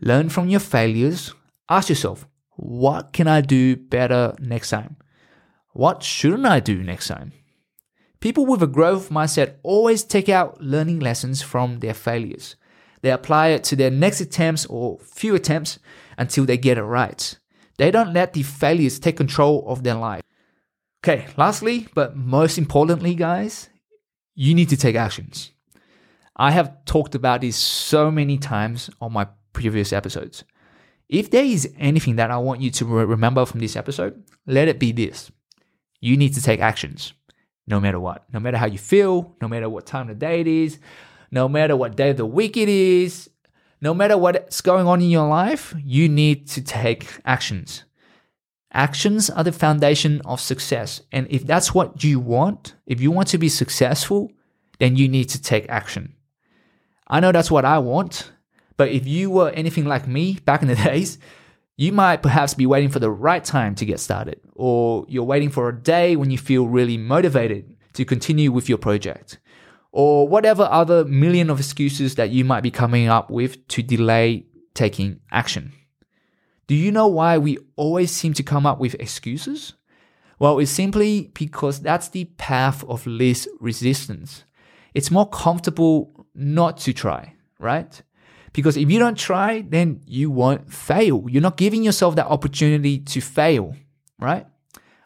Learn 0.00 0.28
from 0.28 0.48
your 0.48 0.60
failures. 0.60 1.34
Ask 1.68 1.88
yourself, 1.88 2.26
what 2.56 3.12
can 3.12 3.26
I 3.28 3.40
do 3.40 3.76
better 3.76 4.34
next 4.38 4.70
time? 4.70 4.96
What 5.72 6.02
shouldn't 6.02 6.46
I 6.46 6.60
do 6.60 6.82
next 6.82 7.08
time? 7.08 7.32
People 8.20 8.46
with 8.46 8.62
a 8.62 8.66
growth 8.66 9.10
mindset 9.10 9.56
always 9.62 10.02
take 10.02 10.28
out 10.28 10.60
learning 10.60 10.98
lessons 10.98 11.42
from 11.42 11.80
their 11.80 11.94
failures. 11.94 12.56
They 13.02 13.10
apply 13.10 13.48
it 13.48 13.62
to 13.64 13.76
their 13.76 13.90
next 13.90 14.20
attempts 14.20 14.66
or 14.66 14.98
few 14.98 15.34
attempts 15.34 15.78
until 16.16 16.44
they 16.44 16.56
get 16.56 16.78
it 16.78 16.82
right. 16.82 17.38
They 17.78 17.90
don't 17.90 18.12
let 18.12 18.32
the 18.32 18.42
failures 18.42 18.98
take 18.98 19.16
control 19.16 19.64
of 19.66 19.82
their 19.82 19.94
life. 19.94 20.22
Okay, 21.02 21.26
lastly, 21.36 21.88
but 21.94 22.16
most 22.16 22.58
importantly, 22.58 23.14
guys, 23.14 23.70
you 24.34 24.54
need 24.54 24.68
to 24.68 24.76
take 24.76 24.96
actions. 24.96 25.52
I 26.36 26.50
have 26.50 26.84
talked 26.84 27.14
about 27.14 27.40
this 27.40 27.56
so 27.56 28.10
many 28.10 28.36
times 28.36 28.90
on 29.00 29.12
my 29.12 29.28
previous 29.52 29.92
episodes. 29.92 30.44
If 31.08 31.30
there 31.30 31.44
is 31.44 31.72
anything 31.78 32.16
that 32.16 32.30
I 32.30 32.36
want 32.36 32.60
you 32.60 32.70
to 32.72 32.84
remember 32.84 33.46
from 33.46 33.60
this 33.60 33.76
episode, 33.76 34.22
let 34.46 34.68
it 34.68 34.78
be 34.78 34.92
this. 34.92 35.30
You 36.00 36.16
need 36.16 36.34
to 36.34 36.42
take 36.42 36.60
actions 36.60 37.14
no 37.66 37.80
matter 37.80 38.00
what. 38.00 38.24
No 38.32 38.40
matter 38.40 38.56
how 38.56 38.66
you 38.66 38.78
feel, 38.78 39.34
no 39.40 39.48
matter 39.48 39.68
what 39.68 39.86
time 39.86 40.10
of 40.10 40.18
day 40.18 40.40
it 40.40 40.46
is, 40.46 40.78
no 41.30 41.48
matter 41.48 41.76
what 41.76 41.96
day 41.96 42.10
of 42.10 42.16
the 42.16 42.26
week 42.26 42.56
it 42.56 42.68
is, 42.68 43.30
no 43.80 43.94
matter 43.94 44.18
what's 44.18 44.60
going 44.60 44.86
on 44.86 45.00
in 45.00 45.10
your 45.10 45.28
life, 45.28 45.74
you 45.84 46.08
need 46.08 46.48
to 46.48 46.62
take 46.62 47.20
actions. 47.24 47.84
Actions 48.72 49.30
are 49.30 49.44
the 49.44 49.52
foundation 49.52 50.20
of 50.24 50.40
success. 50.40 51.00
And 51.12 51.26
if 51.30 51.46
that's 51.46 51.74
what 51.74 52.04
you 52.04 52.20
want, 52.20 52.74
if 52.86 53.00
you 53.00 53.10
want 53.10 53.28
to 53.28 53.38
be 53.38 53.48
successful, 53.48 54.30
then 54.78 54.96
you 54.96 55.08
need 55.08 55.28
to 55.30 55.40
take 55.40 55.68
action. 55.68 56.14
I 57.06 57.20
know 57.20 57.32
that's 57.32 57.50
what 57.50 57.64
I 57.64 57.78
want. 57.78 58.30
But 58.76 58.90
if 58.90 59.06
you 59.06 59.30
were 59.30 59.50
anything 59.50 59.86
like 59.86 60.06
me 60.06 60.38
back 60.44 60.62
in 60.62 60.68
the 60.68 60.76
days, 60.90 61.18
you 61.76 61.92
might 61.92 62.22
perhaps 62.22 62.54
be 62.54 62.66
waiting 62.66 62.90
for 62.90 62.98
the 62.98 63.10
right 63.10 63.44
time 63.44 63.74
to 63.76 63.86
get 63.86 64.00
started, 64.00 64.40
or 64.54 65.06
you're 65.08 65.24
waiting 65.24 65.48
for 65.48 65.68
a 65.68 65.80
day 65.80 66.16
when 66.16 66.30
you 66.30 66.36
feel 66.36 66.66
really 66.66 66.98
motivated 66.98 67.76
to 67.92 68.04
continue 68.04 68.50
with 68.50 68.68
your 68.68 68.78
project, 68.78 69.38
or 69.92 70.28
whatever 70.28 70.68
other 70.70 71.04
million 71.04 71.50
of 71.50 71.58
excuses 71.58 72.14
that 72.16 72.30
you 72.30 72.44
might 72.44 72.62
be 72.62 72.70
coming 72.70 73.08
up 73.08 73.30
with 73.30 73.66
to 73.68 73.82
delay 73.82 74.46
taking 74.74 75.20
action. 75.32 75.72
Do 76.66 76.74
you 76.74 76.92
know 76.92 77.06
why 77.06 77.38
we 77.38 77.58
always 77.76 78.10
seem 78.10 78.34
to 78.34 78.42
come 78.42 78.66
up 78.66 78.78
with 78.78 78.94
excuses? 78.94 79.74
Well, 80.38 80.58
it's 80.58 80.70
simply 80.70 81.32
because 81.34 81.80
that's 81.80 82.08
the 82.08 82.26
path 82.36 82.84
of 82.84 83.06
least 83.06 83.48
resistance. 83.58 84.44
It's 84.94 85.10
more 85.10 85.28
comfortable 85.28 86.26
not 86.34 86.76
to 86.78 86.92
try, 86.92 87.34
right? 87.58 88.00
Because 88.52 88.76
if 88.76 88.90
you 88.90 88.98
don't 88.98 89.18
try, 89.18 89.64
then 89.68 90.00
you 90.06 90.30
won't 90.30 90.72
fail. 90.72 91.24
You're 91.28 91.42
not 91.42 91.56
giving 91.56 91.82
yourself 91.82 92.16
that 92.16 92.26
opportunity 92.26 92.98
to 92.98 93.20
fail, 93.20 93.74
right? 94.18 94.46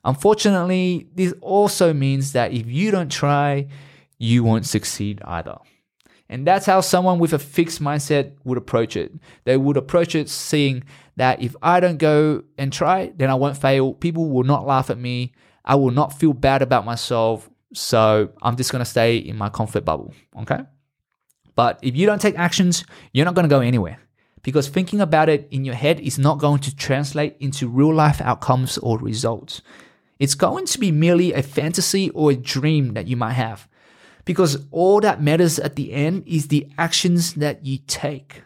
Unfortunately, 0.04 1.08
this 1.14 1.32
also 1.40 1.92
means 1.92 2.32
that 2.32 2.52
if 2.52 2.66
you 2.66 2.90
don't 2.90 3.10
try, 3.10 3.68
you 4.22 4.44
won't 4.44 4.66
succeed 4.66 5.20
either. 5.24 5.58
And 6.28 6.46
that's 6.46 6.64
how 6.64 6.80
someone 6.80 7.18
with 7.18 7.32
a 7.32 7.38
fixed 7.38 7.82
mindset 7.82 8.32
would 8.44 8.56
approach 8.56 8.96
it. 8.96 9.12
They 9.44 9.56
would 9.56 9.76
approach 9.76 10.14
it 10.14 10.30
seeing 10.30 10.84
that 11.16 11.42
if 11.42 11.54
I 11.62 11.80
don't 11.80 11.98
go 11.98 12.44
and 12.56 12.72
try, 12.72 13.12
then 13.16 13.28
I 13.28 13.34
won't 13.34 13.58
fail. 13.58 13.92
People 13.92 14.30
will 14.30 14.44
not 14.44 14.66
laugh 14.66 14.88
at 14.88 14.98
me. 14.98 15.32
I 15.64 15.74
will 15.74 15.90
not 15.90 16.18
feel 16.18 16.32
bad 16.32 16.62
about 16.62 16.86
myself. 16.86 17.50
So 17.74 18.30
I'm 18.40 18.56
just 18.56 18.72
going 18.72 18.80
to 18.80 18.90
stay 18.90 19.16
in 19.16 19.36
my 19.36 19.48
comfort 19.48 19.84
bubble. 19.84 20.14
Okay. 20.38 20.60
But 21.54 21.78
if 21.82 21.96
you 21.96 22.06
don't 22.06 22.20
take 22.20 22.38
actions, 22.38 22.84
you're 23.12 23.26
not 23.26 23.34
going 23.34 23.48
to 23.48 23.54
go 23.54 23.60
anywhere 23.60 23.98
because 24.42 24.68
thinking 24.68 25.00
about 25.00 25.28
it 25.28 25.48
in 25.50 25.64
your 25.64 25.74
head 25.74 26.00
is 26.00 26.18
not 26.18 26.38
going 26.38 26.60
to 26.60 26.74
translate 26.74 27.36
into 27.40 27.68
real 27.68 27.94
life 27.94 28.20
outcomes 28.20 28.78
or 28.78 28.98
results. 28.98 29.60
It's 30.18 30.34
going 30.34 30.66
to 30.66 30.78
be 30.78 30.92
merely 30.92 31.32
a 31.32 31.42
fantasy 31.42 32.08
or 32.10 32.30
a 32.30 32.36
dream 32.36 32.94
that 32.94 33.06
you 33.06 33.16
might 33.16 33.32
have 33.32 33.68
because 34.24 34.66
all 34.70 35.00
that 35.00 35.22
matters 35.22 35.58
at 35.58 35.76
the 35.76 35.92
end 35.92 36.24
is 36.26 36.48
the 36.48 36.68
actions 36.78 37.34
that 37.34 37.64
you 37.64 37.78
take. 37.86 38.42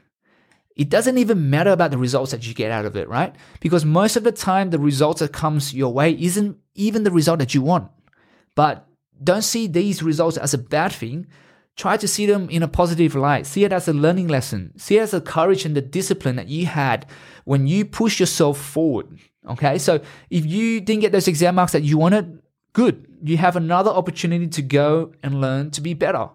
It 0.76 0.90
doesn't 0.90 1.16
even 1.16 1.48
matter 1.48 1.70
about 1.70 1.90
the 1.90 1.98
results 1.98 2.32
that 2.32 2.46
you 2.46 2.52
get 2.52 2.70
out 2.70 2.84
of 2.84 2.96
it, 2.96 3.08
right? 3.08 3.34
Because 3.60 3.84
most 3.84 4.16
of 4.16 4.24
the 4.24 4.32
time, 4.32 4.70
the 4.70 4.78
results 4.78 5.20
that 5.20 5.32
comes 5.32 5.72
your 5.72 5.92
way 5.92 6.12
isn't 6.12 6.58
even 6.74 7.02
the 7.02 7.10
result 7.10 7.38
that 7.38 7.54
you 7.54 7.62
want. 7.62 7.90
But 8.54 8.86
don't 9.22 9.42
see 9.42 9.66
these 9.66 10.02
results 10.02 10.36
as 10.36 10.52
a 10.52 10.58
bad 10.58 10.92
thing. 10.92 11.26
Try 11.76 11.96
to 11.96 12.08
see 12.08 12.26
them 12.26 12.48
in 12.50 12.62
a 12.62 12.68
positive 12.68 13.14
light. 13.14 13.46
See 13.46 13.64
it 13.64 13.72
as 13.72 13.88
a 13.88 13.94
learning 13.94 14.28
lesson. 14.28 14.78
See 14.78 14.98
it 14.98 15.02
as 15.02 15.10
the 15.12 15.20
courage 15.22 15.64
and 15.64 15.74
the 15.74 15.82
discipline 15.82 16.36
that 16.36 16.48
you 16.48 16.66
had 16.66 17.06
when 17.44 17.66
you 17.66 17.86
push 17.86 18.20
yourself 18.20 18.58
forward. 18.58 19.18
Okay. 19.48 19.78
So 19.78 20.00
if 20.28 20.44
you 20.44 20.80
didn't 20.80 21.02
get 21.02 21.12
those 21.12 21.28
exam 21.28 21.54
marks 21.54 21.72
that 21.72 21.82
you 21.82 21.96
wanted, 21.96 22.42
good. 22.76 23.06
You 23.22 23.38
have 23.38 23.56
another 23.56 23.90
opportunity 23.90 24.48
to 24.48 24.60
go 24.60 25.12
and 25.22 25.40
learn 25.40 25.70
to 25.70 25.80
be 25.80 25.94
better. 25.94 26.28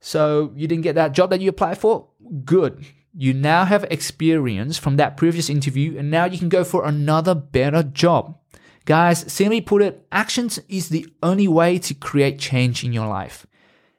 So 0.00 0.52
you 0.56 0.66
didn't 0.66 0.82
get 0.82 0.96
that 0.96 1.12
job 1.12 1.30
that 1.30 1.40
you 1.40 1.48
applied 1.48 1.78
for? 1.78 2.08
Good. 2.44 2.84
You 3.14 3.32
now 3.34 3.64
have 3.64 3.84
experience 3.84 4.78
from 4.78 4.96
that 4.96 5.16
previous 5.16 5.48
interview 5.48 5.96
and 5.96 6.10
now 6.10 6.24
you 6.24 6.38
can 6.38 6.48
go 6.48 6.64
for 6.64 6.84
another 6.84 7.36
better 7.36 7.84
job. 7.84 8.36
Guys, 8.84 9.32
simply 9.32 9.60
put 9.60 9.80
it, 9.80 10.04
actions 10.10 10.58
is 10.68 10.88
the 10.88 11.06
only 11.22 11.46
way 11.46 11.78
to 11.78 11.94
create 11.94 12.40
change 12.40 12.82
in 12.82 12.92
your 12.92 13.06
life. 13.06 13.46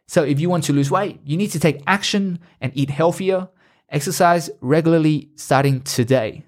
So 0.07 0.23
if 0.23 0.41
you 0.41 0.49
want 0.49 0.65
to 0.65 0.73
lose 0.73 0.91
weight, 0.91 1.21
you 1.23 1.37
need 1.37 1.51
to 1.51 1.59
take 1.59 1.83
action 1.87 2.39
and 2.59 2.73
eat 2.75 2.89
healthier, 2.89 3.47
exercise 3.87 4.49
regularly 4.59 5.29
starting 5.37 5.79
today. 5.83 6.43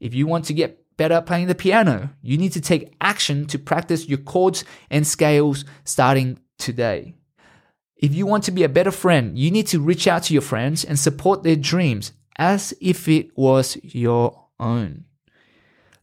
If 0.00 0.12
you 0.12 0.26
want 0.26 0.46
to 0.46 0.54
get 0.54 0.85
better 0.96 1.20
playing 1.20 1.46
the 1.46 1.54
piano, 1.54 2.10
you 2.22 2.38
need 2.38 2.52
to 2.52 2.60
take 2.60 2.94
action 3.00 3.46
to 3.46 3.58
practice 3.58 4.08
your 4.08 4.18
chords 4.18 4.64
and 4.90 5.06
scales 5.06 5.64
starting 5.84 6.38
today. 6.58 7.14
If 7.96 8.14
you 8.14 8.26
want 8.26 8.44
to 8.44 8.50
be 8.50 8.62
a 8.62 8.68
better 8.68 8.90
friend, 8.90 9.38
you 9.38 9.50
need 9.50 9.66
to 9.68 9.80
reach 9.80 10.06
out 10.06 10.24
to 10.24 10.32
your 10.32 10.42
friends 10.42 10.84
and 10.84 10.98
support 10.98 11.42
their 11.42 11.56
dreams 11.56 12.12
as 12.36 12.74
if 12.80 13.08
it 13.08 13.36
was 13.36 13.78
your 13.82 14.46
own. 14.60 15.04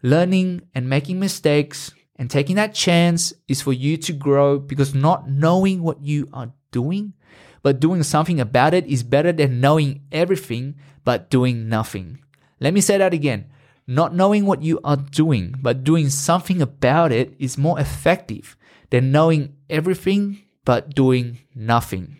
Learning 0.02 0.64
and 0.74 0.90
making 0.90 1.20
mistakes 1.20 1.94
and 2.16 2.30
taking 2.30 2.56
that 2.56 2.74
chance 2.74 3.34
is 3.48 3.62
for 3.62 3.74
you 3.74 3.98
to 3.98 4.14
grow 4.14 4.60
because 4.60 4.94
not 4.94 5.30
knowing 5.30 5.84
what 5.84 6.02
you 6.02 6.30
are 6.34 6.52
doing, 6.72 7.14
but 7.62 7.80
doing 7.80 8.04
something 8.04 8.40
about 8.40 8.74
it 8.74 8.86
is 8.88 9.04
better 9.04 9.32
than 9.32 9.62
knowing 9.62 10.02
everything 10.12 10.76
but 11.04 11.30
doing 11.30 11.70
nothing. 11.70 12.20
Let 12.60 12.74
me 12.74 12.82
say 12.82 12.98
that 12.98 13.14
again. 13.14 13.46
Not 13.86 14.16
knowing 14.16 14.46
what 14.46 14.64
you 14.64 14.80
are 14.84 14.98
doing, 14.98 15.56
but 15.62 15.84
doing 15.84 16.10
something 16.10 16.62
about 16.62 17.12
it 17.12 17.36
is 17.38 17.58
more 17.58 17.80
effective 17.80 18.56
than 18.90 19.12
knowing 19.12 19.56
everything 19.70 20.44
but 20.66 20.96
doing 20.96 21.40
nothing. 21.54 22.18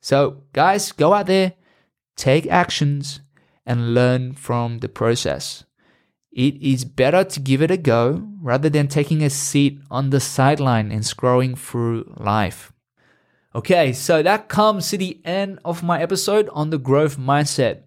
So, 0.00 0.44
guys, 0.52 0.92
go 0.92 1.12
out 1.12 1.26
there, 1.26 1.54
take 2.16 2.46
actions, 2.46 3.20
and 3.66 3.94
learn 3.94 4.32
from 4.32 4.78
the 4.78 4.88
process. 4.88 5.64
It 6.32 6.60
is 6.62 6.84
better 6.84 7.24
to 7.24 7.40
give 7.40 7.62
it 7.62 7.70
a 7.70 7.76
go 7.76 8.28
rather 8.40 8.68
than 8.68 8.88
taking 8.88 9.22
a 9.22 9.30
seat 9.30 9.80
on 9.90 10.10
the 10.10 10.20
sideline 10.20 10.92
and 10.92 11.02
scrolling 11.02 11.58
through 11.58 12.14
life. 12.16 12.72
Okay, 13.54 13.94
so 13.94 14.22
that 14.22 14.48
comes 14.48 14.90
to 14.90 14.98
the 14.98 15.18
end 15.24 15.58
of 15.64 15.82
my 15.82 16.00
episode 16.00 16.48
on 16.52 16.68
the 16.68 16.78
growth 16.78 17.18
mindset. 17.18 17.84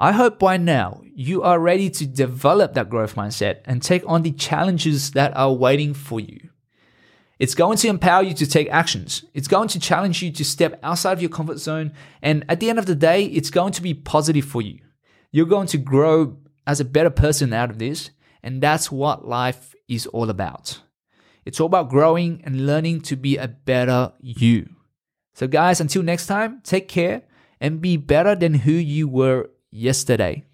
I 0.00 0.12
hope 0.12 0.38
by 0.38 0.58
now 0.58 1.02
you 1.12 1.42
are 1.42 1.58
ready 1.58 1.90
to 1.90 2.06
develop 2.06 2.74
that 2.74 2.88
growth 2.88 3.16
mindset 3.16 3.62
and 3.64 3.82
take 3.82 4.04
on 4.06 4.22
the 4.22 4.30
challenges 4.30 5.10
that 5.10 5.36
are 5.36 5.52
waiting 5.52 5.92
for 5.92 6.20
you. 6.20 6.50
It's 7.40 7.56
going 7.56 7.78
to 7.78 7.88
empower 7.88 8.22
you 8.22 8.32
to 8.34 8.46
take 8.46 8.70
actions. 8.70 9.24
It's 9.34 9.48
going 9.48 9.66
to 9.68 9.80
challenge 9.80 10.22
you 10.22 10.30
to 10.30 10.44
step 10.44 10.78
outside 10.84 11.14
of 11.14 11.20
your 11.20 11.30
comfort 11.30 11.58
zone. 11.58 11.92
And 12.22 12.44
at 12.48 12.60
the 12.60 12.70
end 12.70 12.78
of 12.78 12.86
the 12.86 12.94
day, 12.94 13.24
it's 13.24 13.50
going 13.50 13.72
to 13.72 13.82
be 13.82 13.92
positive 13.92 14.44
for 14.44 14.62
you. 14.62 14.78
You're 15.32 15.46
going 15.46 15.66
to 15.68 15.78
grow 15.78 16.36
as 16.64 16.78
a 16.78 16.84
better 16.84 17.10
person 17.10 17.52
out 17.52 17.70
of 17.70 17.80
this. 17.80 18.10
And 18.44 18.62
that's 18.62 18.92
what 18.92 19.26
life 19.26 19.74
is 19.88 20.06
all 20.06 20.30
about. 20.30 20.80
It's 21.44 21.58
all 21.58 21.66
about 21.66 21.90
growing 21.90 22.40
and 22.44 22.66
learning 22.66 23.00
to 23.02 23.16
be 23.16 23.36
a 23.36 23.48
better 23.48 24.12
you. 24.20 24.68
So, 25.34 25.48
guys, 25.48 25.80
until 25.80 26.04
next 26.04 26.28
time, 26.28 26.60
take 26.62 26.86
care 26.86 27.22
and 27.60 27.80
be 27.80 27.96
better 27.96 28.36
than 28.36 28.54
who 28.54 28.72
you 28.72 29.08
were 29.08 29.50
yesterday. 29.70 30.44